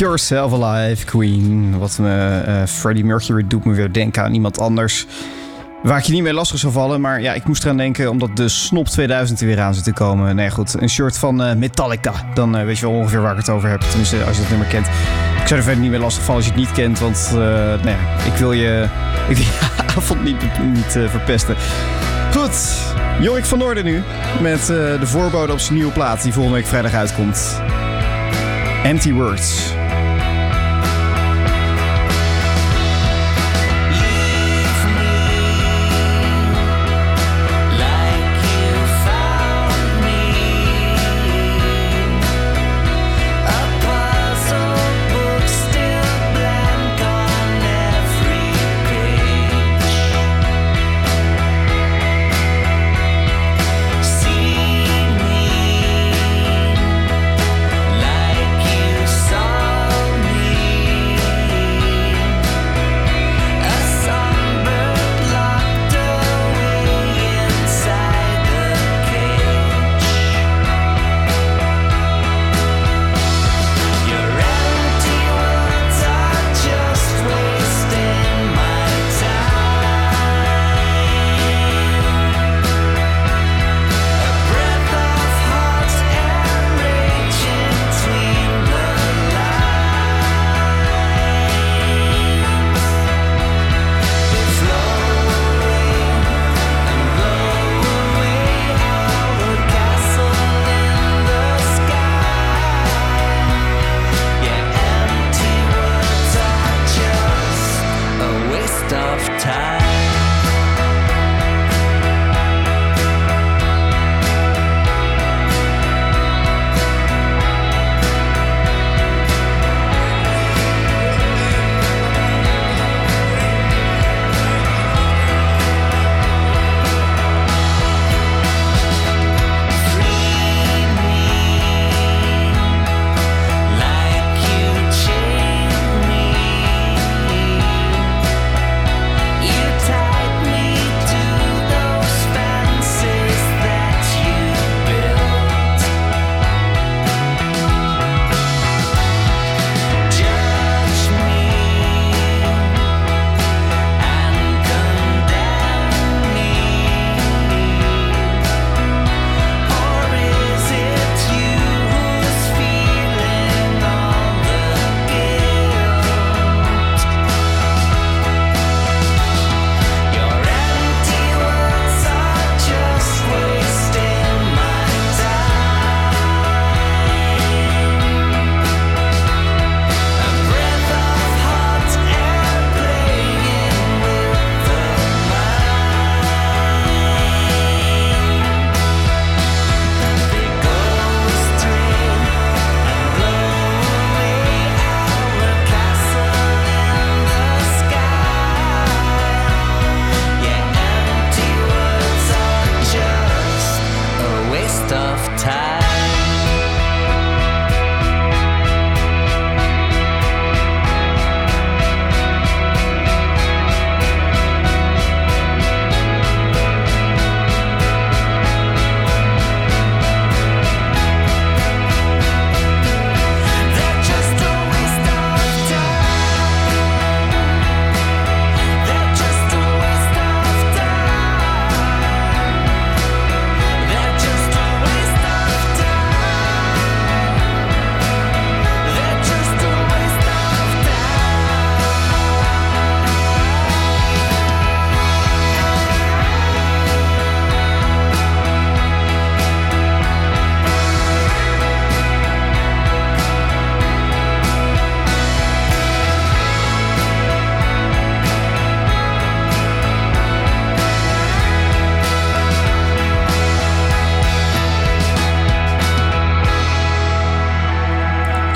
Yourself 0.00 0.52
Alive, 0.52 1.04
Queen. 1.04 1.78
Wat 1.78 1.98
me, 1.98 2.40
eh, 2.46 2.66
Freddie 2.66 3.04
Mercury 3.04 3.44
doet 3.46 3.64
me 3.64 3.72
weer 3.74 3.92
denken 3.92 4.22
aan 4.22 4.34
iemand 4.34 4.58
anders. 4.58 5.06
Waar 5.82 5.98
ik 5.98 6.04
je 6.04 6.12
niet 6.12 6.22
mee 6.22 6.32
lastig 6.32 6.58
zou 6.58 6.72
vallen. 6.72 7.00
Maar 7.00 7.20
ja, 7.20 7.32
ik 7.32 7.44
moest 7.44 7.64
eraan 7.64 7.76
denken 7.76 8.10
omdat 8.10 8.36
de 8.36 8.48
Snop 8.48 8.86
2000 8.86 9.40
er 9.40 9.46
weer 9.46 9.60
aan 9.60 9.74
zit 9.74 9.84
te 9.84 9.92
komen. 9.92 10.36
Nee 10.36 10.50
goed, 10.50 10.80
een 10.80 10.90
shirt 10.90 11.18
van 11.18 11.42
eh, 11.42 11.56
Metallica. 11.56 12.12
Dan 12.34 12.56
eh, 12.56 12.64
weet 12.64 12.78
je 12.78 12.86
wel 12.86 12.94
ongeveer 12.94 13.20
waar 13.20 13.32
ik 13.32 13.38
het 13.38 13.48
over 13.48 13.68
heb. 13.68 13.80
Tenminste, 13.80 14.24
als 14.24 14.36
je 14.36 14.40
het 14.40 14.50
nummer 14.50 14.68
kent. 14.68 14.86
Ik 15.40 15.46
zou 15.46 15.60
er 15.60 15.62
verder 15.62 15.82
niet 15.82 15.90
mee 15.90 16.00
lastig 16.00 16.22
vallen 16.24 16.42
als 16.42 16.50
je 16.50 16.52
het 16.52 16.60
niet 16.60 16.72
kent. 16.72 16.98
Want 16.98 17.26
eh, 17.28 17.38
nou 17.84 17.96
ik 18.26 18.34
wil 18.38 18.52
je, 18.52 18.86
ik 19.28 19.36
wil 19.36 19.46
avond 19.96 20.24
niet, 20.24 20.36
niet 20.74 21.10
verpesten. 21.10 21.56
Goed, 22.32 22.78
Jorik 23.20 23.44
van 23.44 23.58
Noorden 23.58 23.84
nu. 23.84 24.02
Met 24.40 24.66
de 24.66 25.06
voorbode 25.06 25.52
op 25.52 25.58
zijn 25.58 25.74
nieuwe 25.74 25.92
plaat 25.92 26.22
die 26.22 26.32
volgende 26.32 26.58
week 26.58 26.66
vrijdag 26.66 26.94
uitkomt. 26.94 27.60
Empty 28.82 29.12
Words. 29.12 29.79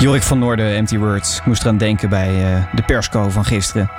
Jorik 0.05 0.23
van 0.23 0.39
Noorden, 0.39 0.75
Empty 0.75 0.97
Words. 0.97 1.37
Ik 1.37 1.45
moest 1.45 1.61
eraan 1.61 1.77
denken 1.77 2.09
bij 2.09 2.53
eh, 2.53 2.63
de 2.75 2.81
persco 2.81 3.29
van 3.29 3.45
gisteren. 3.45 3.91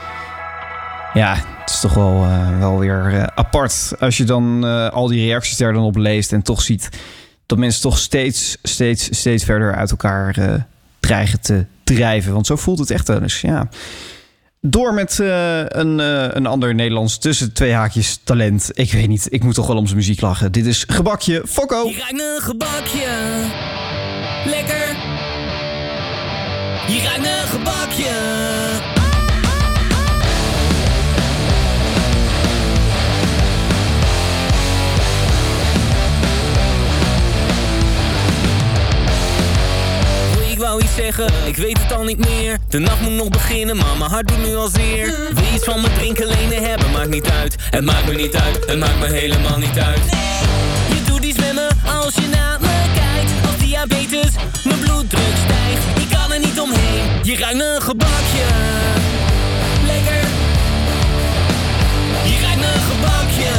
Ja, 1.15 1.35
het 1.35 1.71
is 1.71 1.81
toch 1.81 1.95
wel, 1.95 2.25
eh, 2.25 2.59
wel 2.59 2.79
weer 2.79 3.15
eh, 3.15 3.23
apart 3.35 3.93
als 4.01 4.17
je 4.17 4.25
dan 4.25 4.65
al 4.93 5.07
die 5.07 5.27
reacties 5.27 5.57
daar 5.57 5.73
dan 5.73 5.83
op 5.83 5.97
leest 5.97 6.33
en 6.33 6.43
toch 6.43 6.63
ziet 6.63 6.89
dat 7.47 7.59
mensen 7.59 7.83
toch 7.83 7.99
steeds, 7.99 8.57
steeds, 8.63 9.19
steeds 9.19 9.45
verder 9.45 9.75
uit 9.75 9.91
elkaar 9.91 10.37
dreigen 11.01 11.41
te 11.41 11.65
drijven. 11.85 12.33
Want 12.33 12.47
zo 12.47 12.57
voelt 12.57 12.79
het 12.79 12.91
echt 12.91 13.09
wel 13.09 13.23
eens, 13.23 13.41
ja. 13.41 13.69
Door 14.61 14.95
met 14.95 15.19
een, 15.19 15.99
een 16.37 16.47
ander 16.47 16.75
Nederlands 16.75 17.19
tussen 17.19 17.53
twee 17.53 17.73
haakjes 17.73 18.21
talent. 18.25 18.71
Ik 18.73 18.93
weet 18.93 19.09
niet, 19.09 19.27
ik 19.31 19.43
moet 19.43 19.55
toch 19.55 19.67
wel 19.67 19.77
om 19.77 19.87
zijn 19.87 19.99
muziek 19.99 20.21
lachen. 20.21 20.53
Dit 20.53 20.67
is 20.67 20.85
Gebakje 20.89 21.43
Fokko. 21.47 21.83
Ruikt 21.83 22.21
een 22.21 22.43
gebakje. 22.43 23.09
Lekker. 24.45 24.86
Je 26.89 27.03
ruikt 27.03 27.27
een 27.27 27.49
gebakje. 27.49 28.05
Ik 40.51 40.59
wou 40.59 40.83
iets 40.83 40.95
zeggen, 40.95 41.27
ik 41.45 41.57
weet 41.57 41.79
het 41.83 41.93
al 41.93 42.05
niet 42.05 42.19
meer. 42.19 42.59
De 42.69 42.79
nacht 42.79 43.01
moet 43.01 43.13
nog 43.13 43.29
beginnen, 43.29 43.77
maar 43.77 43.97
mijn 43.99 44.11
hart 44.11 44.29
doet 44.29 44.47
nu 44.47 44.57
al 44.57 44.69
zeer. 44.69 45.07
Wil 45.07 45.55
iets 45.55 45.65
van 45.65 45.81
mijn 45.81 45.95
drinken 45.95 46.27
lenen 46.27 46.69
hebben, 46.69 46.91
maakt 46.91 47.09
niet 47.09 47.31
uit. 47.31 47.57
Het 47.71 47.85
maakt 47.85 48.07
me 48.07 48.15
niet 48.15 48.37
uit, 48.37 48.67
het 48.67 48.79
maakt 48.79 48.99
me 48.99 49.07
helemaal 49.07 49.59
niet 49.59 49.79
uit. 49.79 50.01
Je 50.89 51.03
doet 51.07 51.25
iets 51.25 51.39
met 51.39 51.55
me 51.55 51.69
als 52.03 52.15
je 52.15 52.29
naar 52.31 52.59
me 52.61 52.85
kijkt. 52.95 53.47
Als 53.47 53.57
diabetes, 53.57 54.33
mijn 54.65 54.81
bloeddruk 54.81 55.37
stijgt. 55.45 55.56
Je 57.27 57.37
ruikt 57.37 57.61
een 57.61 57.83
gebakje. 57.83 58.45
Lekker. 59.87 60.29
Je 62.25 62.39
ruikt 62.43 62.63
een 62.63 62.81
gebakje. 62.81 63.51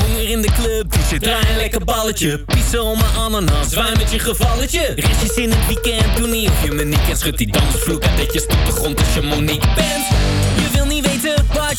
Honger 0.00 0.30
in 0.30 0.42
de 0.42 0.48
club, 0.48 0.92
dus 0.92 1.10
je 1.10 1.18
draai 1.18 1.50
een 1.50 1.56
lekker 1.56 1.84
balletje. 1.84 2.44
Piezen 2.46 2.82
om 2.82 2.98
mijn 2.98 3.16
ananas, 3.16 3.70
zwaai 3.70 3.96
met 3.96 4.12
je 4.12 4.18
gevalletje. 4.18 4.92
Restjes 4.96 5.34
in 5.34 5.50
het 5.50 5.66
weekend, 5.66 6.16
doe 6.16 6.26
niet 6.26 6.48
of 6.48 6.64
je 6.64 6.72
me 6.72 6.84
niet 6.84 7.04
kent. 7.06 7.18
Schud 7.18 7.38
die 7.38 7.52
dansvloer 7.52 8.02
uit 8.02 8.16
dat 8.16 8.32
je 8.32 8.42
op 8.42 8.66
de 8.66 8.72
grond 8.72 8.98
als 8.98 9.14
je 9.14 9.22
Monique 9.22 9.68
bent. 9.74 10.45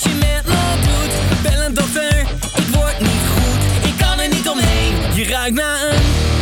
Je 0.03 0.09
met 0.09 0.45
me 0.45 0.75
doet. 0.81 1.41
Bel 1.41 1.65
een 1.65 1.73
dokter, 1.73 2.19
ik 2.55 2.75
word 2.75 2.99
niet 2.99 3.25
goed. 3.35 3.85
Ik 3.87 3.97
kan 3.97 4.19
er 4.19 4.29
niet 4.29 4.49
omheen, 4.49 5.15
je 5.15 5.25
ruikt 5.25 5.55
naar 5.55 5.81
een... 5.81 6.36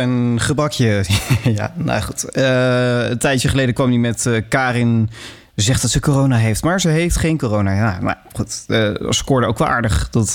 En 0.00 0.36
gebakje. 0.40 1.04
ja, 1.56 1.72
nou 1.74 2.02
goed. 2.02 2.24
Eh, 2.30 3.08
een 3.08 3.18
tijdje 3.18 3.48
geleden 3.48 3.74
kwam 3.74 3.88
hij 3.88 3.98
met 3.98 4.26
eh, 4.26 4.42
Karin. 4.48 5.10
Zegt 5.54 5.82
dat 5.82 5.90
ze 5.90 6.00
corona 6.00 6.36
heeft, 6.36 6.64
maar 6.64 6.80
ze 6.80 6.88
heeft 6.88 7.16
geen 7.16 7.38
corona. 7.38 7.74
Ja, 7.74 7.98
maar 8.00 8.18
goed. 8.32 8.64
eh 8.66 8.90
scoorde 9.08 9.46
ook 9.46 9.58
wel 9.58 9.68
aardig. 9.68 10.08
Dat 10.10 10.34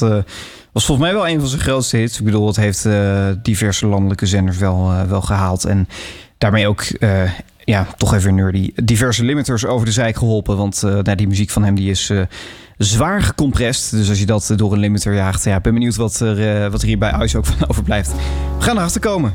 was 0.71 0.85
volgens 0.85 1.07
mij 1.07 1.13
wel 1.13 1.27
een 1.27 1.39
van 1.39 1.49
zijn 1.49 1.61
grootste 1.61 1.97
hits. 1.97 2.19
Ik 2.19 2.25
bedoel, 2.25 2.47
het 2.47 2.55
heeft 2.55 2.87
diverse 3.43 3.87
landelijke 3.87 4.25
zenders 4.25 4.57
wel, 4.57 4.93
wel 5.07 5.21
gehaald. 5.21 5.65
En 5.65 5.87
daarmee 6.37 6.67
ook, 6.67 6.83
ja, 7.71 7.87
toch 7.97 8.13
even 8.13 8.35
nerdy, 8.35 8.71
diverse 8.83 9.23
limiters 9.23 9.65
over 9.65 9.85
de 9.85 9.91
zijk 9.91 10.17
geholpen. 10.17 10.57
Want 10.57 10.83
eh, 10.83 10.91
nou, 10.91 11.15
die 11.15 11.27
muziek 11.27 11.49
van 11.49 11.63
hem 11.63 11.75
die 11.75 11.89
is 11.89 12.09
eh, 12.09 12.21
zwaar 12.77 13.21
gecompressed. 13.21 13.99
Dus 13.99 14.09
als 14.09 14.19
je 14.19 14.25
dat 14.25 14.53
door 14.55 14.73
een 14.73 14.79
limiter 14.79 15.13
jaagt, 15.13 15.43
ja, 15.43 15.59
ben 15.59 15.73
benieuwd 15.73 15.95
wat 15.95 16.19
er, 16.19 16.63
eh, 16.63 16.71
wat 16.71 16.81
er 16.81 16.87
hier 16.87 16.97
bij 16.97 17.13
Ice 17.23 17.37
ook 17.37 17.45
van 17.45 17.67
overblijft. 17.69 18.11
We 18.57 18.63
gaan 18.63 18.77
erachter 18.77 19.01
komen. 19.01 19.33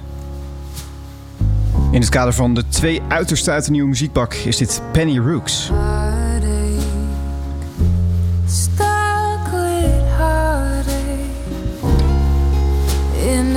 In 1.91 2.01
het 2.01 2.09
kader 2.09 2.33
van 2.33 2.55
de 2.55 2.69
twee 2.69 3.03
uiterste 3.09 3.51
uit 3.51 3.65
de 3.65 3.71
nieuwe 3.71 3.89
muziekbak 3.89 4.35
is 4.35 4.57
dit 4.57 4.83
Penny 4.93 5.19
Rooks. 5.19 5.71
In 13.27 13.57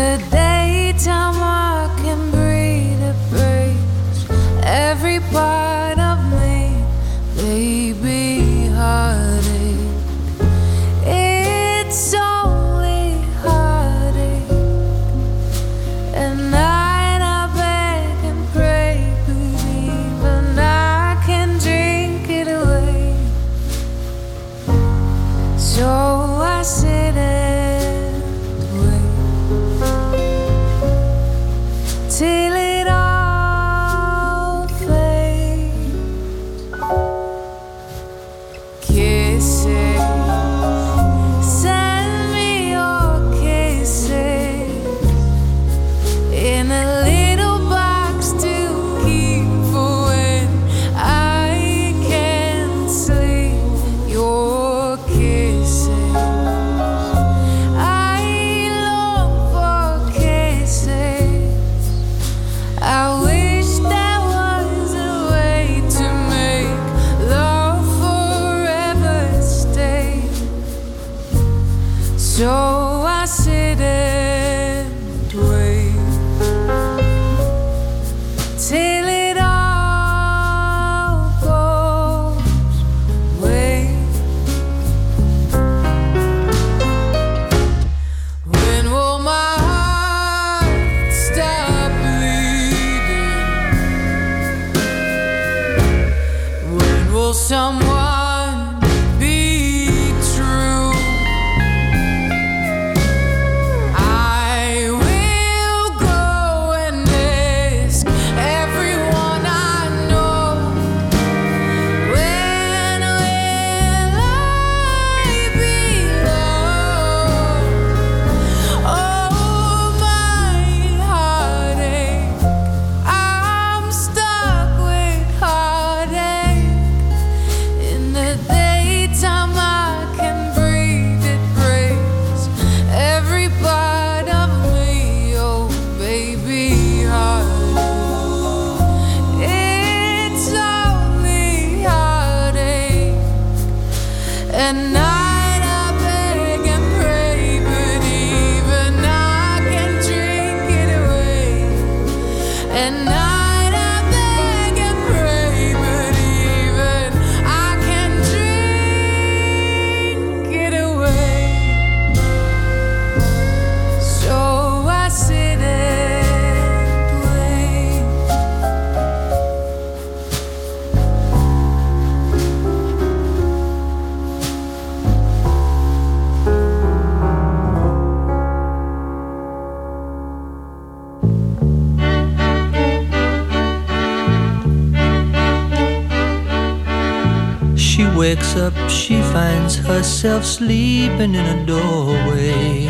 herself 190.20 190.44
sleeping 190.44 191.34
in 191.34 191.46
a 191.46 191.66
doorway, 191.66 192.90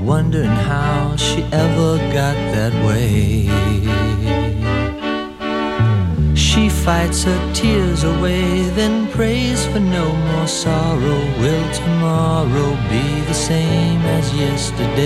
wondering 0.00 0.50
how 0.50 1.14
she 1.14 1.44
ever 1.52 1.96
got 2.12 2.34
that 2.54 2.74
way. 2.84 3.46
She 6.34 6.68
fights 6.68 7.22
her 7.22 7.52
tears 7.54 8.02
away, 8.02 8.68
then 8.70 9.06
prays 9.12 9.64
for 9.66 9.78
no 9.78 10.12
more 10.12 10.48
sorrow. 10.48 11.20
Will 11.38 11.72
tomorrow 11.72 12.70
be 12.90 13.20
the 13.28 13.34
same 13.34 14.00
as 14.18 14.34
yesterday? 14.34 15.05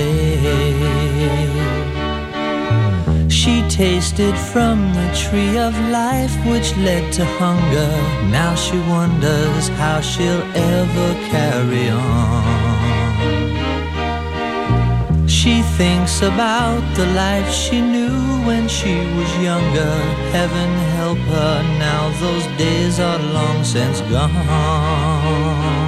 Tasted 3.81 4.37
from 4.53 4.93
the 4.93 5.09
tree 5.14 5.57
of 5.57 5.72
life 5.89 6.37
which 6.45 6.76
led 6.76 7.11
to 7.11 7.24
hunger. 7.41 7.93
Now 8.28 8.55
she 8.55 8.78
wonders 8.81 9.68
how 9.81 10.03
she'll 10.03 10.45
ever 10.74 11.14
carry 11.33 11.89
on. 11.89 12.51
She 15.26 15.62
thinks 15.78 16.20
about 16.20 16.83
the 16.95 17.07
life 17.24 17.51
she 17.51 17.81
knew 17.81 18.20
when 18.49 18.68
she 18.68 18.97
was 19.16 19.31
younger. 19.49 19.95
Heaven 20.37 20.70
help 20.99 21.22
her, 21.35 21.62
now 21.78 22.03
those 22.20 22.47
days 22.59 23.01
are 23.01 23.18
long 23.37 23.64
since 23.64 24.03
gone. 24.12 25.80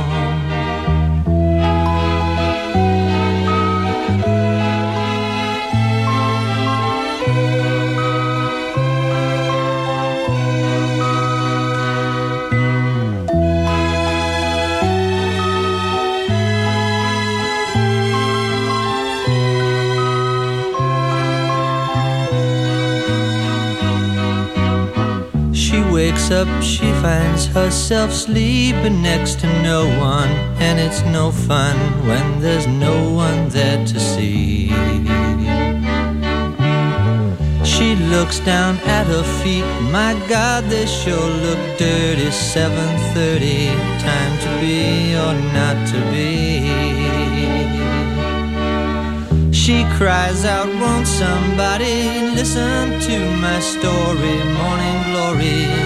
Wakes 26.22 26.30
up, 26.30 26.62
she 26.62 26.92
finds 27.00 27.46
herself 27.46 28.12
sleeping 28.12 29.02
next 29.02 29.40
to 29.40 29.46
no 29.62 29.86
one, 29.98 30.28
and 30.60 30.78
it's 30.78 31.02
no 31.04 31.30
fun 31.30 31.76
when 32.06 32.40
there's 32.40 32.66
no 32.66 33.10
one 33.10 33.48
there 33.48 33.84
to 33.86 33.98
see. 33.98 34.68
She 37.64 37.96
looks 38.10 38.40
down 38.40 38.76
at 38.86 39.06
her 39.06 39.24
feet, 39.42 39.64
my 39.90 40.14
God, 40.28 40.64
they 40.64 40.86
sure 40.86 41.30
look 41.46 41.78
dirty. 41.78 42.30
7:30, 42.30 43.70
time 44.00 44.34
to 44.44 44.50
be 44.60 45.14
or 45.24 45.34
not 45.58 45.76
to 45.92 45.98
be. 46.12 46.32
She 49.52 49.84
cries 49.96 50.44
out, 50.44 50.68
Won't 50.82 51.06
somebody 51.06 51.94
listen 52.38 53.00
to 53.08 53.16
my 53.46 53.60
story? 53.60 54.36
Morning 54.60 55.02
aren't 55.42 55.81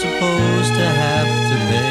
supposed 0.00 0.74
to 0.74 0.86
have 1.04 1.30
to 1.50 1.56
pay. 1.70 1.88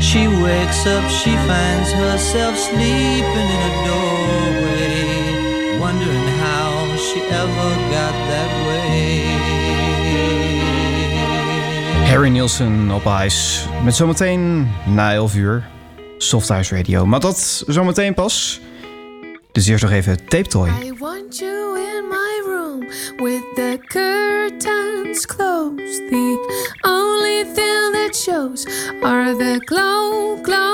She 0.00 0.26
wakes 0.42 0.86
up, 0.86 1.04
she 1.08 1.32
finds 1.48 1.90
herself 1.92 2.56
sleeping 2.56 3.48
in 3.56 3.60
a 3.70 3.72
doorway, 3.86 5.78
wondering 5.80 6.28
how 6.44 6.96
she 6.96 7.20
ever 7.42 7.70
got 7.96 8.14
that 8.30 8.50
way. 8.66 9.22
Harry 12.10 12.28
Nielsen 12.28 12.90
op 12.90 13.06
ijs. 13.06 13.66
Met 13.84 13.94
zometeen 13.94 14.70
na 14.86 15.12
11 15.12 15.34
uur 15.34 15.68
Soft 16.18 16.48
House 16.48 16.76
Radio. 16.76 17.06
Maar 17.06 17.20
dat 17.20 17.64
zometeen 17.66 18.14
pas. 18.14 18.60
Dus 19.52 19.66
eerst 19.66 19.82
nog 19.82 19.92
even 19.92 20.26
Tape 20.26 20.48
Toy. 20.48 20.91
Are 29.82 30.36
the 30.36 30.71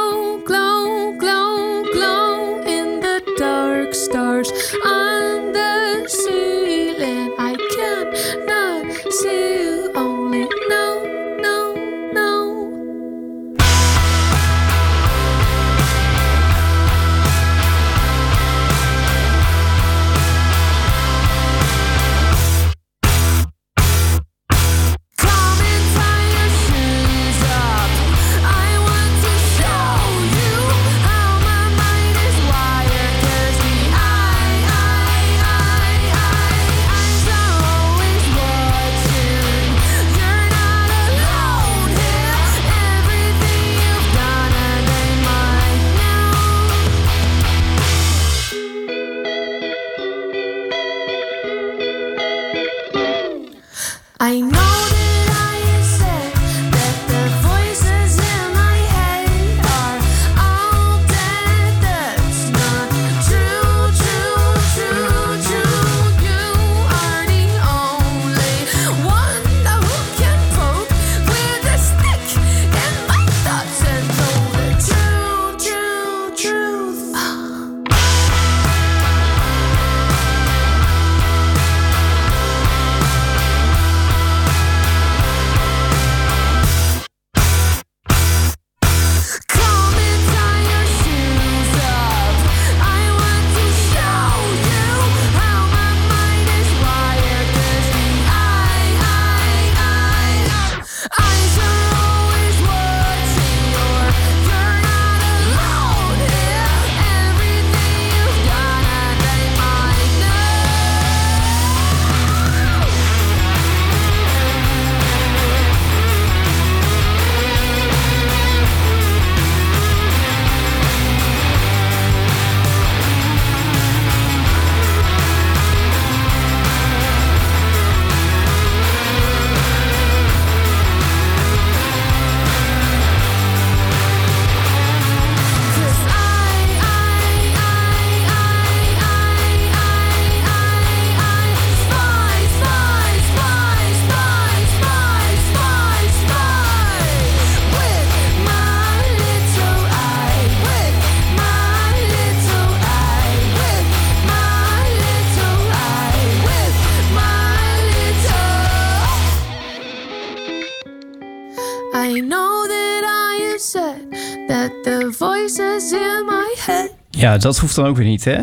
Dat 167.37 167.59
hoeft 167.59 167.75
dan 167.75 167.87
ook 167.87 167.97
weer 167.97 168.07
niet, 168.07 168.25
hè? 168.25 168.39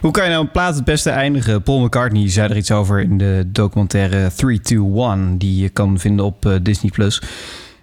Hoe 0.00 0.10
kan 0.10 0.24
je 0.24 0.30
nou 0.30 0.42
een 0.42 0.50
plaat 0.50 0.74
het 0.74 0.84
beste 0.84 1.10
eindigen? 1.10 1.62
Paul 1.62 1.80
McCartney 1.80 2.30
zei 2.30 2.48
er 2.48 2.56
iets 2.56 2.70
over 2.70 3.00
in 3.00 3.18
de 3.18 3.42
documentaire 3.46 4.30
321... 4.34 5.38
die 5.38 5.62
je 5.62 5.68
kan 5.68 5.98
vinden 5.98 6.24
op 6.24 6.46
eh, 6.46 6.52
Disney+. 6.62 6.90
Plus. 6.90 7.22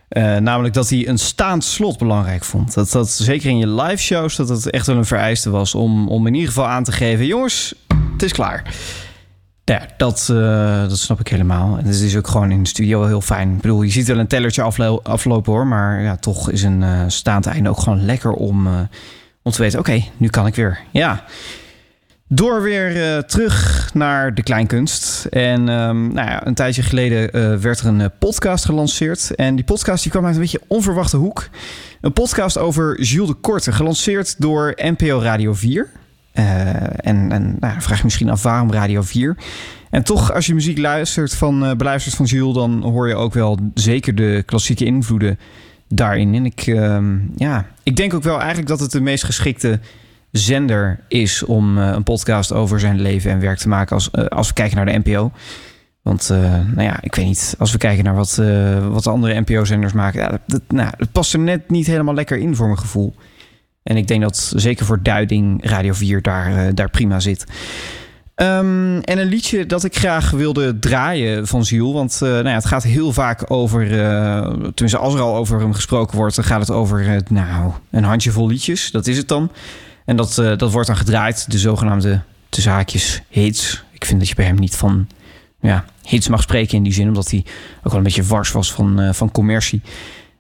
Eh, 0.07 0.37
namelijk 0.37 0.73
dat 0.73 0.89
hij 0.89 1.07
een 1.07 1.17
staand 1.17 1.63
slot 1.63 1.97
belangrijk 1.97 2.43
vond. 2.43 2.73
Dat 2.73 2.91
dat 2.91 3.09
zeker 3.09 3.49
in 3.49 3.57
je 3.57 3.67
live 3.67 4.03
shows 4.03 4.35
dat 4.35 4.49
het 4.49 4.69
echt 4.69 4.87
wel 4.87 4.97
een 4.97 5.05
vereiste 5.05 5.49
was... 5.49 5.75
om, 5.75 6.07
om 6.07 6.27
in 6.27 6.33
ieder 6.33 6.47
geval 6.47 6.67
aan 6.67 6.83
te 6.83 6.91
geven... 6.91 7.25
jongens, 7.25 7.75
het 8.13 8.23
is 8.23 8.33
klaar. 8.33 8.73
Ja, 9.63 9.81
dat, 9.97 10.27
eh, 10.31 10.87
dat 10.87 10.97
snap 10.97 11.19
ik 11.19 11.27
helemaal. 11.27 11.77
En 11.77 11.85
het 11.85 11.95
is 11.95 12.17
ook 12.17 12.27
gewoon 12.27 12.51
in 12.51 12.63
de 12.63 12.69
studio 12.69 13.05
heel 13.05 13.21
fijn. 13.21 13.53
Ik 13.53 13.61
bedoel, 13.61 13.81
je 13.81 13.91
ziet 13.91 14.07
wel 14.07 14.19
een 14.19 14.27
tellertje 14.27 14.61
aflo- 14.61 14.99
aflopen 15.03 15.53
hoor... 15.53 15.67
maar 15.67 16.01
ja, 16.01 16.15
toch 16.15 16.49
is 16.49 16.63
een 16.63 16.83
eh, 16.83 17.01
staand 17.07 17.45
einde 17.45 17.69
ook 17.69 17.79
gewoon 17.79 18.05
lekker 18.05 18.31
om... 18.31 18.67
om 19.45 19.51
te 19.51 19.61
weten, 19.61 19.79
oké, 19.79 20.03
nu 20.17 20.27
kan 20.27 20.47
ik 20.47 20.55
weer. 20.55 20.79
Ja. 20.91 21.23
Door 22.27 22.61
weer 22.61 23.15
eh, 23.15 23.17
terug 23.17 23.89
naar 23.93 24.33
de 24.33 24.43
kleinkunst. 24.43 25.25
En 25.25 25.69
ehm, 25.69 26.13
nou 26.13 26.29
ja, 26.29 26.47
een 26.47 26.53
tijdje 26.53 26.81
geleden 26.81 27.31
eh, 27.31 27.55
werd 27.55 27.79
er 27.79 27.85
een 27.85 28.01
eh, 28.01 28.07
podcast 28.19 28.65
gelanceerd. 28.65 29.35
En 29.35 29.55
die 29.55 29.65
podcast 29.65 30.03
die 30.03 30.11
kwam 30.11 30.25
uit 30.25 30.35
een 30.35 30.41
beetje 30.41 30.61
onverwachte 30.67 31.17
hoek. 31.17 31.49
Een 32.01 32.13
podcast 32.13 32.57
over 32.57 33.01
Jules 33.01 33.27
de 33.27 33.33
Korte, 33.33 33.71
gelanceerd 33.71 34.35
door 34.41 34.73
NPO 34.75 35.19
Radio 35.19 35.53
4. 35.53 35.89
Eh, 36.31 36.45
en 37.05 37.31
en 37.31 37.55
nou, 37.59 37.81
vraag 37.81 37.97
je 37.97 38.03
misschien 38.03 38.29
af 38.29 38.43
waarom 38.43 38.71
Radio 38.71 39.01
4. 39.01 39.37
En 39.89 40.03
toch, 40.03 40.33
als 40.33 40.45
je 40.45 40.53
muziek 40.53 40.77
luistert 40.77 41.35
van, 41.35 41.77
beluistert 41.77 42.15
van 42.15 42.25
Jules, 42.25 42.53
dan 42.53 42.83
hoor 42.83 43.07
je 43.07 43.15
ook 43.15 43.33
wel 43.33 43.59
zeker 43.73 44.15
de 44.15 44.43
klassieke 44.45 44.85
invloeden 44.85 45.39
daarin. 45.95 46.33
En 46.35 46.45
ik, 46.45 46.61
ehm, 46.67 47.15
ja, 47.35 47.65
ik 47.83 47.95
denk 47.95 48.13
ook 48.13 48.23
wel 48.23 48.37
eigenlijk 48.37 48.67
dat 48.67 48.79
het 48.79 48.91
de 48.91 49.01
meest 49.01 49.23
geschikte 49.23 49.79
zender 50.31 50.99
is 51.07 51.43
om 51.43 51.77
eh, 51.77 51.87
een 51.93 52.03
podcast 52.03 52.51
over 52.53 52.79
zijn 52.79 53.01
leven 53.01 53.31
en 53.31 53.39
werk 53.39 53.57
te 53.57 53.67
maken 53.69 53.95
als, 53.95 54.11
eh, 54.11 54.25
als 54.25 54.47
we 54.47 54.53
kijken 54.53 54.75
naar 54.75 54.85
de 54.85 54.97
NPO. 55.03 55.31
Want, 56.01 56.29
eh, 56.29 56.37
nou 56.53 56.81
ja, 56.81 56.97
ik 57.01 57.15
weet 57.15 57.25
niet, 57.25 57.55
als 57.59 57.71
we 57.71 57.77
kijken 57.77 58.03
naar 58.03 58.15
wat, 58.15 58.35
wat 58.89 59.03
de 59.03 59.09
andere 59.09 59.39
NPO-zenders 59.41 59.93
maken, 59.93 60.21
ja, 60.21 60.27
dat, 60.29 60.41
dat- 60.45 60.61
nou, 60.67 60.89
het 60.97 61.11
past 61.11 61.33
er 61.33 61.39
net 61.39 61.69
niet 61.69 61.87
helemaal 61.87 62.13
lekker 62.13 62.37
in 62.37 62.55
voor 62.55 62.65
mijn 62.67 62.79
gevoel. 62.79 63.15
En 63.83 63.97
ik 63.97 64.07
denk 64.07 64.21
dat 64.21 64.51
zeker 64.55 64.85
voor 64.85 65.03
duiding 65.03 65.65
Radio 65.69 65.93
4 65.93 66.21
daar, 66.21 66.75
daar 66.75 66.89
prima 66.89 67.19
zit. 67.19 67.45
Ehm, 68.35 68.97
en 68.99 69.17
een 69.17 69.27
liedje 69.27 69.65
dat 69.65 69.83
ik 69.83 69.95
graag 69.97 70.29
wilde 70.31 70.79
draaien 70.79 71.47
van 71.47 71.65
Ziel. 71.65 71.93
Want 71.93 72.13
eh, 72.21 72.29
nou 72.29 72.47
ja, 72.47 72.53
het 72.53 72.65
gaat 72.65 72.83
heel 72.83 73.13
vaak 73.13 73.51
over. 73.51 73.99
eh, 74.01 74.41
tenminste, 74.51 74.97
als 74.97 75.13
er 75.13 75.19
al 75.19 75.35
over 75.35 75.59
hem 75.59 75.73
gesproken 75.73 76.17
wordt, 76.17 76.35
dan 76.35 76.45
gaat 76.45 76.59
het 76.59 76.71
over. 76.71 77.07
eh, 77.15 77.21
nou, 77.29 77.71
een 77.91 78.03
handjevol 78.03 78.47
liedjes. 78.47 78.91
Dat 78.91 79.07
is 79.07 79.17
het 79.17 79.27
dan. 79.27 79.51
En 80.05 80.15
dat, 80.15 80.35
dat 80.35 80.71
wordt 80.71 80.87
dan 80.87 80.97
gedraaid. 80.97 81.51
De 81.51 81.57
zogenaamde 81.57 82.21
te 82.49 82.61
zaakjes 82.61 83.21
hits. 83.29 83.83
Ik 83.91 84.05
vind 84.05 84.19
dat 84.19 84.29
je 84.29 84.35
bij 84.35 84.45
hem 84.45 84.59
niet 84.59 84.75
van. 84.75 85.07
Ja, 85.61 85.85
hits 86.01 86.27
mag 86.27 86.41
spreken 86.41 86.77
in 86.77 86.83
die 86.83 86.93
zin, 86.93 87.07
omdat 87.07 87.31
hij 87.31 87.45
ook 87.77 87.83
wel 87.83 87.95
een 87.97 88.03
beetje 88.03 88.23
wars 88.23 88.51
was 88.51 88.71
van, 88.71 89.13
van 89.13 89.31
commercie. 89.31 89.81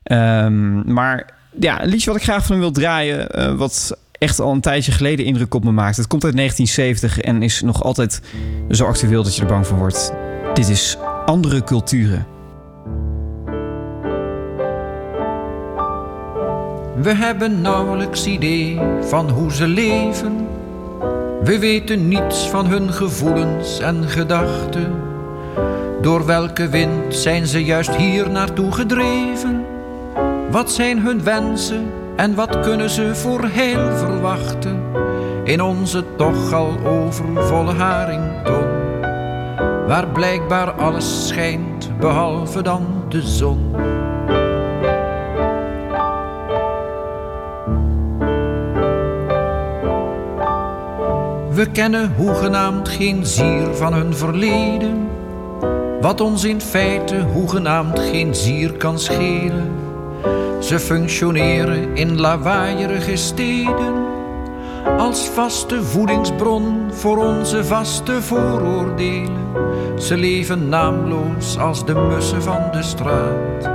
Ehm, 0.03 0.93
maar 0.93 1.33
ja, 1.59 1.83
een 1.83 1.89
liedje 1.89 2.09
wat 2.11 2.19
ik 2.19 2.23
graag 2.25 2.41
van 2.45 2.51
hem 2.51 2.59
wil 2.59 2.71
draaien, 2.71 3.57
wat 3.57 3.97
echt 4.25 4.39
al 4.39 4.51
een 4.51 4.61
tijdje 4.61 4.91
geleden 4.91 5.25
indruk 5.25 5.53
op 5.53 5.63
me 5.63 5.71
maakt. 5.71 5.97
Het 5.97 6.07
komt 6.07 6.23
uit 6.23 6.35
1970 6.35 7.25
en 7.25 7.43
is 7.43 7.61
nog 7.61 7.83
altijd 7.83 8.21
zo 8.69 8.85
actueel 8.85 9.23
dat 9.23 9.35
je 9.35 9.41
er 9.41 9.47
bang 9.47 9.67
van 9.67 9.77
wordt. 9.77 10.13
Dit 10.53 10.69
is 10.69 10.97
Andere 11.25 11.63
Culturen. 11.63 12.25
We 16.95 17.13
hebben 17.13 17.61
nauwelijks 17.61 18.25
idee 18.25 18.79
van 19.01 19.29
hoe 19.29 19.53
ze 19.53 19.67
leven. 19.67 20.47
We 21.43 21.59
weten 21.59 22.07
niets 22.07 22.49
van 22.49 22.65
hun 22.65 22.93
gevoelens 22.93 23.79
en 23.79 24.09
gedachten. 24.09 24.93
Door 26.01 26.25
welke 26.25 26.69
wind 26.69 27.15
zijn 27.15 27.47
ze 27.47 27.63
juist 27.63 27.95
hier 27.95 28.29
naartoe 28.29 28.71
gedreven? 28.71 29.65
Wat 30.51 30.71
zijn 30.71 30.99
hun 30.99 31.23
wensen 31.23 31.85
en 32.15 32.35
wat 32.35 32.59
kunnen 32.59 32.89
ze 32.89 33.15
voor 33.15 33.43
heil 33.43 33.97
verwachten? 33.97 34.81
In 35.43 35.61
onze 35.61 36.03
toch 36.15 36.53
al 36.53 36.77
overvolle 36.85 37.73
harington, 37.73 38.65
waar 39.87 40.07
blijkbaar 40.07 40.71
alles 40.71 41.27
schijnt 41.27 41.91
behalve 41.99 42.61
dan 42.61 43.03
de 43.09 43.21
zon. 43.21 43.71
We 51.51 51.71
kennen 51.71 52.13
hoegenaamd 52.15 52.89
geen 52.89 53.25
zier 53.25 53.75
van 53.75 53.93
hun 53.93 54.15
verleden, 54.15 55.07
wat 56.01 56.21
ons 56.21 56.43
in 56.43 56.61
feite 56.61 57.21
hoegenaamd 57.21 57.99
geen 57.99 58.35
zier 58.35 58.71
kan 58.71 58.99
schelen. 58.99 59.84
Ze 60.59 60.79
functioneren 60.79 61.95
in 61.95 62.19
lawaaierige 62.19 63.15
steden 63.15 64.05
als 64.97 65.29
vaste 65.29 65.83
voedingsbron 65.83 66.91
voor 66.91 67.17
onze 67.17 67.65
vaste 67.65 68.21
vooroordelen. 68.21 69.45
Ze 69.97 70.17
leven 70.17 70.69
naamloos 70.69 71.57
als 71.57 71.85
de 71.85 71.93
mussen 71.93 72.41
van 72.41 72.71
de 72.71 72.83
straat. 72.83 73.69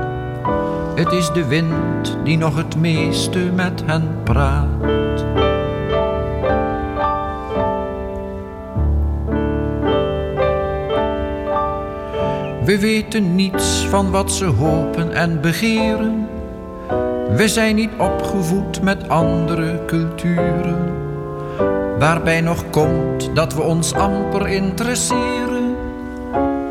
Het 0.95 1.13
is 1.13 1.33
de 1.33 1.47
wind 1.47 2.19
die 2.25 2.37
nog 2.39 2.57
het 2.57 2.77
meeste 2.77 3.39
met 3.39 3.83
hen 3.87 4.17
praat. 4.25 4.91
We 12.65 12.79
weten 12.79 13.35
niets 13.35 13.87
van 13.87 14.11
wat 14.11 14.33
ze 14.33 14.45
hopen 14.45 15.13
en 15.13 15.41
begeren. 15.41 16.20
We 17.37 17.49
zijn 17.49 17.75
niet 17.75 17.91
opgevoed 17.99 18.83
met 18.83 19.09
andere 19.09 19.85
culturen. 19.87 20.93
Waarbij 21.99 22.41
nog 22.41 22.71
komt 22.71 23.31
dat 23.35 23.55
we 23.55 23.63
ons 23.63 23.95
amper 23.95 24.49
interesseren 24.49 25.77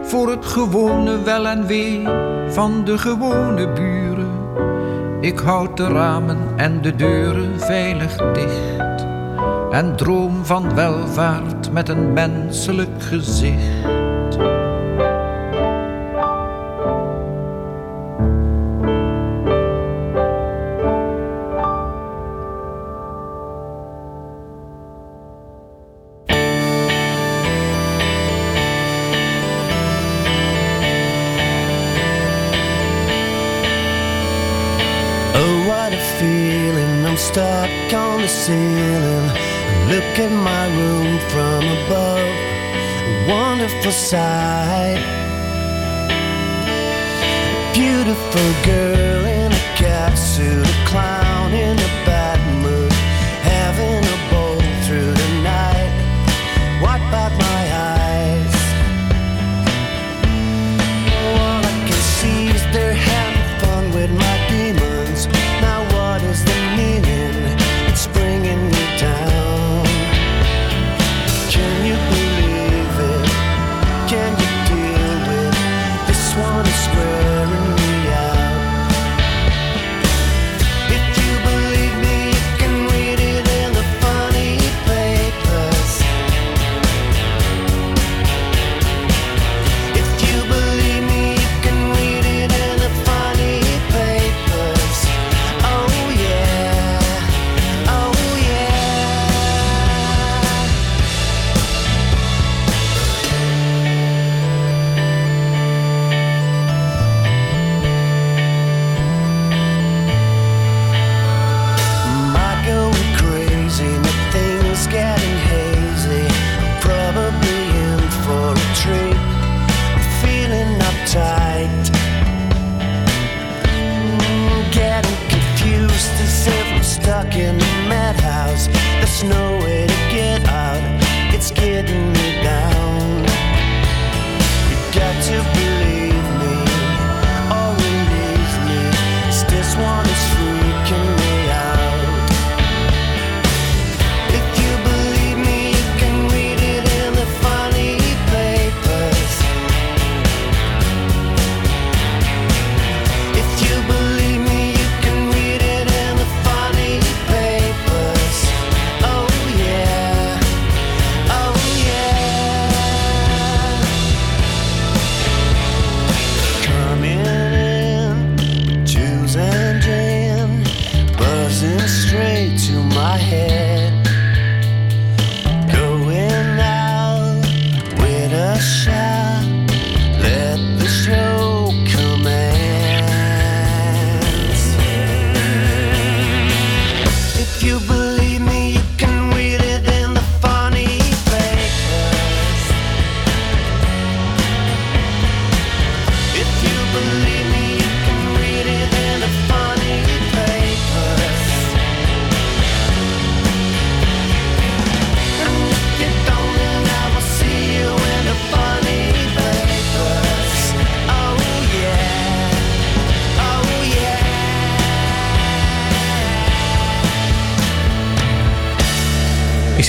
voor 0.03 0.30
het 0.30 0.45
gewone 0.45 1.24
wel 1.24 1.47
en 1.47 1.66
wee 1.66 2.07
van 2.47 2.86
de 2.86 2.97
gewone 2.97 3.70
buren. 3.74 4.28
Ik 5.22 5.39
houd 5.39 5.78
de 5.78 5.88
ramen 5.88 6.38
en 6.55 6.82
de 6.82 6.95
deuren 6.95 7.60
veilig 7.60 8.16
dicht 8.34 9.07
en 9.72 9.95
droom 9.95 10.45
van 10.45 10.76
welvaart 10.76 11.72
met 11.72 11.89
een 11.89 12.14
menselijk 12.14 13.03
gezicht. 13.03 14.09
Ceiling. 38.45 39.27
Look 39.91 40.13
at 40.25 40.31
my 40.31 40.65
room 40.79 41.19
from 41.31 41.61
above. 41.77 42.31
A 43.09 43.27
wonderful 43.27 43.91
sight. 43.91 45.01
Beautiful 47.73 48.49
girl 48.63 49.25
in 49.25 49.51
a 49.51 49.63
cat 49.81 50.17
suit, 50.17 50.65
a 50.65 50.77
clown 50.89 51.53
in 51.53 51.77
a 51.77 51.91
bad 52.05 52.18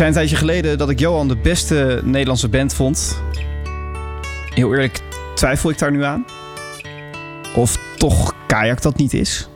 zei 0.00 0.12
een 0.12 0.18
tijdje 0.18 0.36
geleden 0.36 0.78
dat 0.78 0.90
ik 0.90 0.98
Johan 0.98 1.28
de 1.28 1.36
beste 1.36 2.00
Nederlandse 2.04 2.48
band 2.48 2.74
vond. 2.74 3.22
Heel 4.54 4.70
eerlijk, 4.70 5.00
twijfel 5.34 5.70
ik 5.70 5.78
daar 5.78 5.90
nu 5.90 6.04
aan? 6.04 6.24
Of 7.54 7.78
toch 7.96 8.34
Kajak 8.46 8.82
dat 8.82 8.96
niet 8.96 9.14
is? 9.14 9.48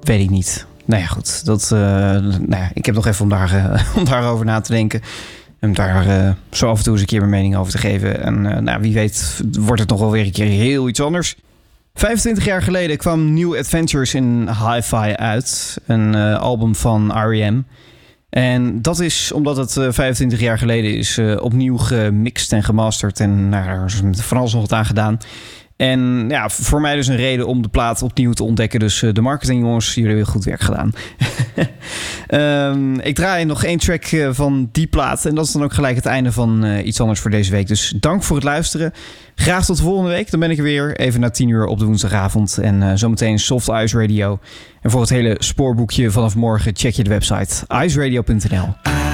Weet 0.00 0.20
ik 0.20 0.30
niet. 0.30 0.66
Nou 0.84 1.02
ja, 1.02 1.08
goed. 1.08 1.44
Dat, 1.44 1.62
eh, 1.62 1.78
nou 1.78 2.48
ja, 2.48 2.70
ik 2.74 2.86
heb 2.86 2.94
nog 2.94 3.06
even 3.06 3.22
om, 3.22 3.28
daar, 3.28 3.54
eh, 3.54 3.82
om 3.98 4.04
daarover 4.04 4.44
na 4.44 4.60
te 4.60 4.72
denken. 4.72 5.00
En 5.58 5.72
daar 5.72 6.06
eh, 6.06 6.30
zo 6.50 6.70
af 6.70 6.78
en 6.78 6.84
toe 6.84 6.92
eens 6.92 7.00
een 7.00 7.06
keer 7.06 7.18
mijn 7.20 7.30
mening 7.30 7.56
over 7.56 7.72
te 7.72 7.78
geven. 7.78 8.22
En 8.22 8.64
nou, 8.64 8.80
wie 8.80 8.94
weet 8.94 9.40
wordt 9.60 9.80
het 9.80 9.90
nog 9.90 10.00
wel 10.00 10.10
weer 10.10 10.24
een 10.24 10.32
keer 10.32 10.46
heel 10.46 10.88
iets 10.88 11.00
anders. 11.00 11.36
25 11.94 12.44
jaar 12.44 12.62
geleden 12.62 12.96
kwam 12.96 13.34
New 13.34 13.56
Adventures 13.56 14.14
in 14.14 14.48
Hi-Fi 14.48 15.14
uit. 15.16 15.78
Een 15.86 16.14
album 16.14 16.74
van 16.74 17.12
R.E.M. 17.28 17.62
En 18.30 18.82
dat 18.82 19.00
is 19.00 19.32
omdat 19.32 19.56
het 19.56 19.76
eh, 19.76 19.86
25 19.90 20.40
jaar 20.40 20.58
geleden 20.58 20.96
is 20.96 21.18
eh, 21.18 21.36
opnieuw 21.40 21.76
gemixt 21.76 22.52
en 22.52 22.62
gemasterd. 22.62 23.20
En 23.20 23.48
nou, 23.48 23.66
daar 23.66 23.84
is 23.84 24.02
van 24.12 24.36
alles 24.36 24.52
nog 24.52 24.60
wat 24.60 24.72
aan 24.72 24.84
gedaan. 24.84 25.18
En 25.78 26.24
ja, 26.28 26.48
voor 26.48 26.80
mij 26.80 26.94
dus 26.94 27.06
een 27.06 27.16
reden 27.16 27.46
om 27.46 27.62
de 27.62 27.68
plaat 27.68 28.02
opnieuw 28.02 28.32
te 28.32 28.44
ontdekken. 28.44 28.80
Dus 28.80 29.02
eh, 29.02 29.12
de 29.12 29.20
marketingjongens, 29.20 29.94
jullie 29.94 30.08
hebben 30.10 30.26
goed 30.26 30.44
werk 30.44 30.60
gedaan. 30.60 30.92
Ehm, 32.26 32.98
ik 32.98 33.14
draai 33.14 33.44
nog 33.44 33.64
één 33.64 33.78
track 33.78 34.04
eh, 34.04 34.28
van 34.32 34.68
die 34.72 34.86
plaat. 34.86 35.26
En 35.26 35.34
dat 35.34 35.46
is 35.46 35.52
dan 35.52 35.62
ook 35.62 35.72
gelijk 35.72 35.96
het 35.96 36.06
einde 36.06 36.32
van 36.32 36.64
eh, 36.64 36.86
iets 36.86 37.00
anders 37.00 37.20
voor 37.20 37.30
deze 37.30 37.50
week. 37.50 37.66
Dus 37.66 37.94
dank 38.00 38.22
voor 38.22 38.36
het 38.36 38.44
luisteren. 38.44 38.92
Graag 39.34 39.64
tot 39.64 39.80
volgende 39.80 40.10
week. 40.10 40.30
Dan 40.30 40.40
ben 40.40 40.50
ik 40.50 40.58
er 40.58 40.62
weer 40.62 40.96
even 40.96 41.20
na 41.20 41.30
10 41.30 41.48
uur 41.48 41.66
op 41.66 41.78
de 41.78 41.84
woensdagavond. 41.84 42.58
En 42.58 42.98
zometeen 42.98 43.38
Soft 43.38 43.68
Ice 43.68 44.00
Radio. 44.00 44.38
En 44.80 44.90
voor 44.90 45.00
het 45.00 45.10
hele 45.10 45.36
spoorboekje 45.38 46.10
vanaf 46.10 46.34
morgen 46.34 46.76
check 46.76 46.94
je 46.94 47.04
de 47.04 47.10
website 47.10 47.66
iceradio.nl. 47.84 49.07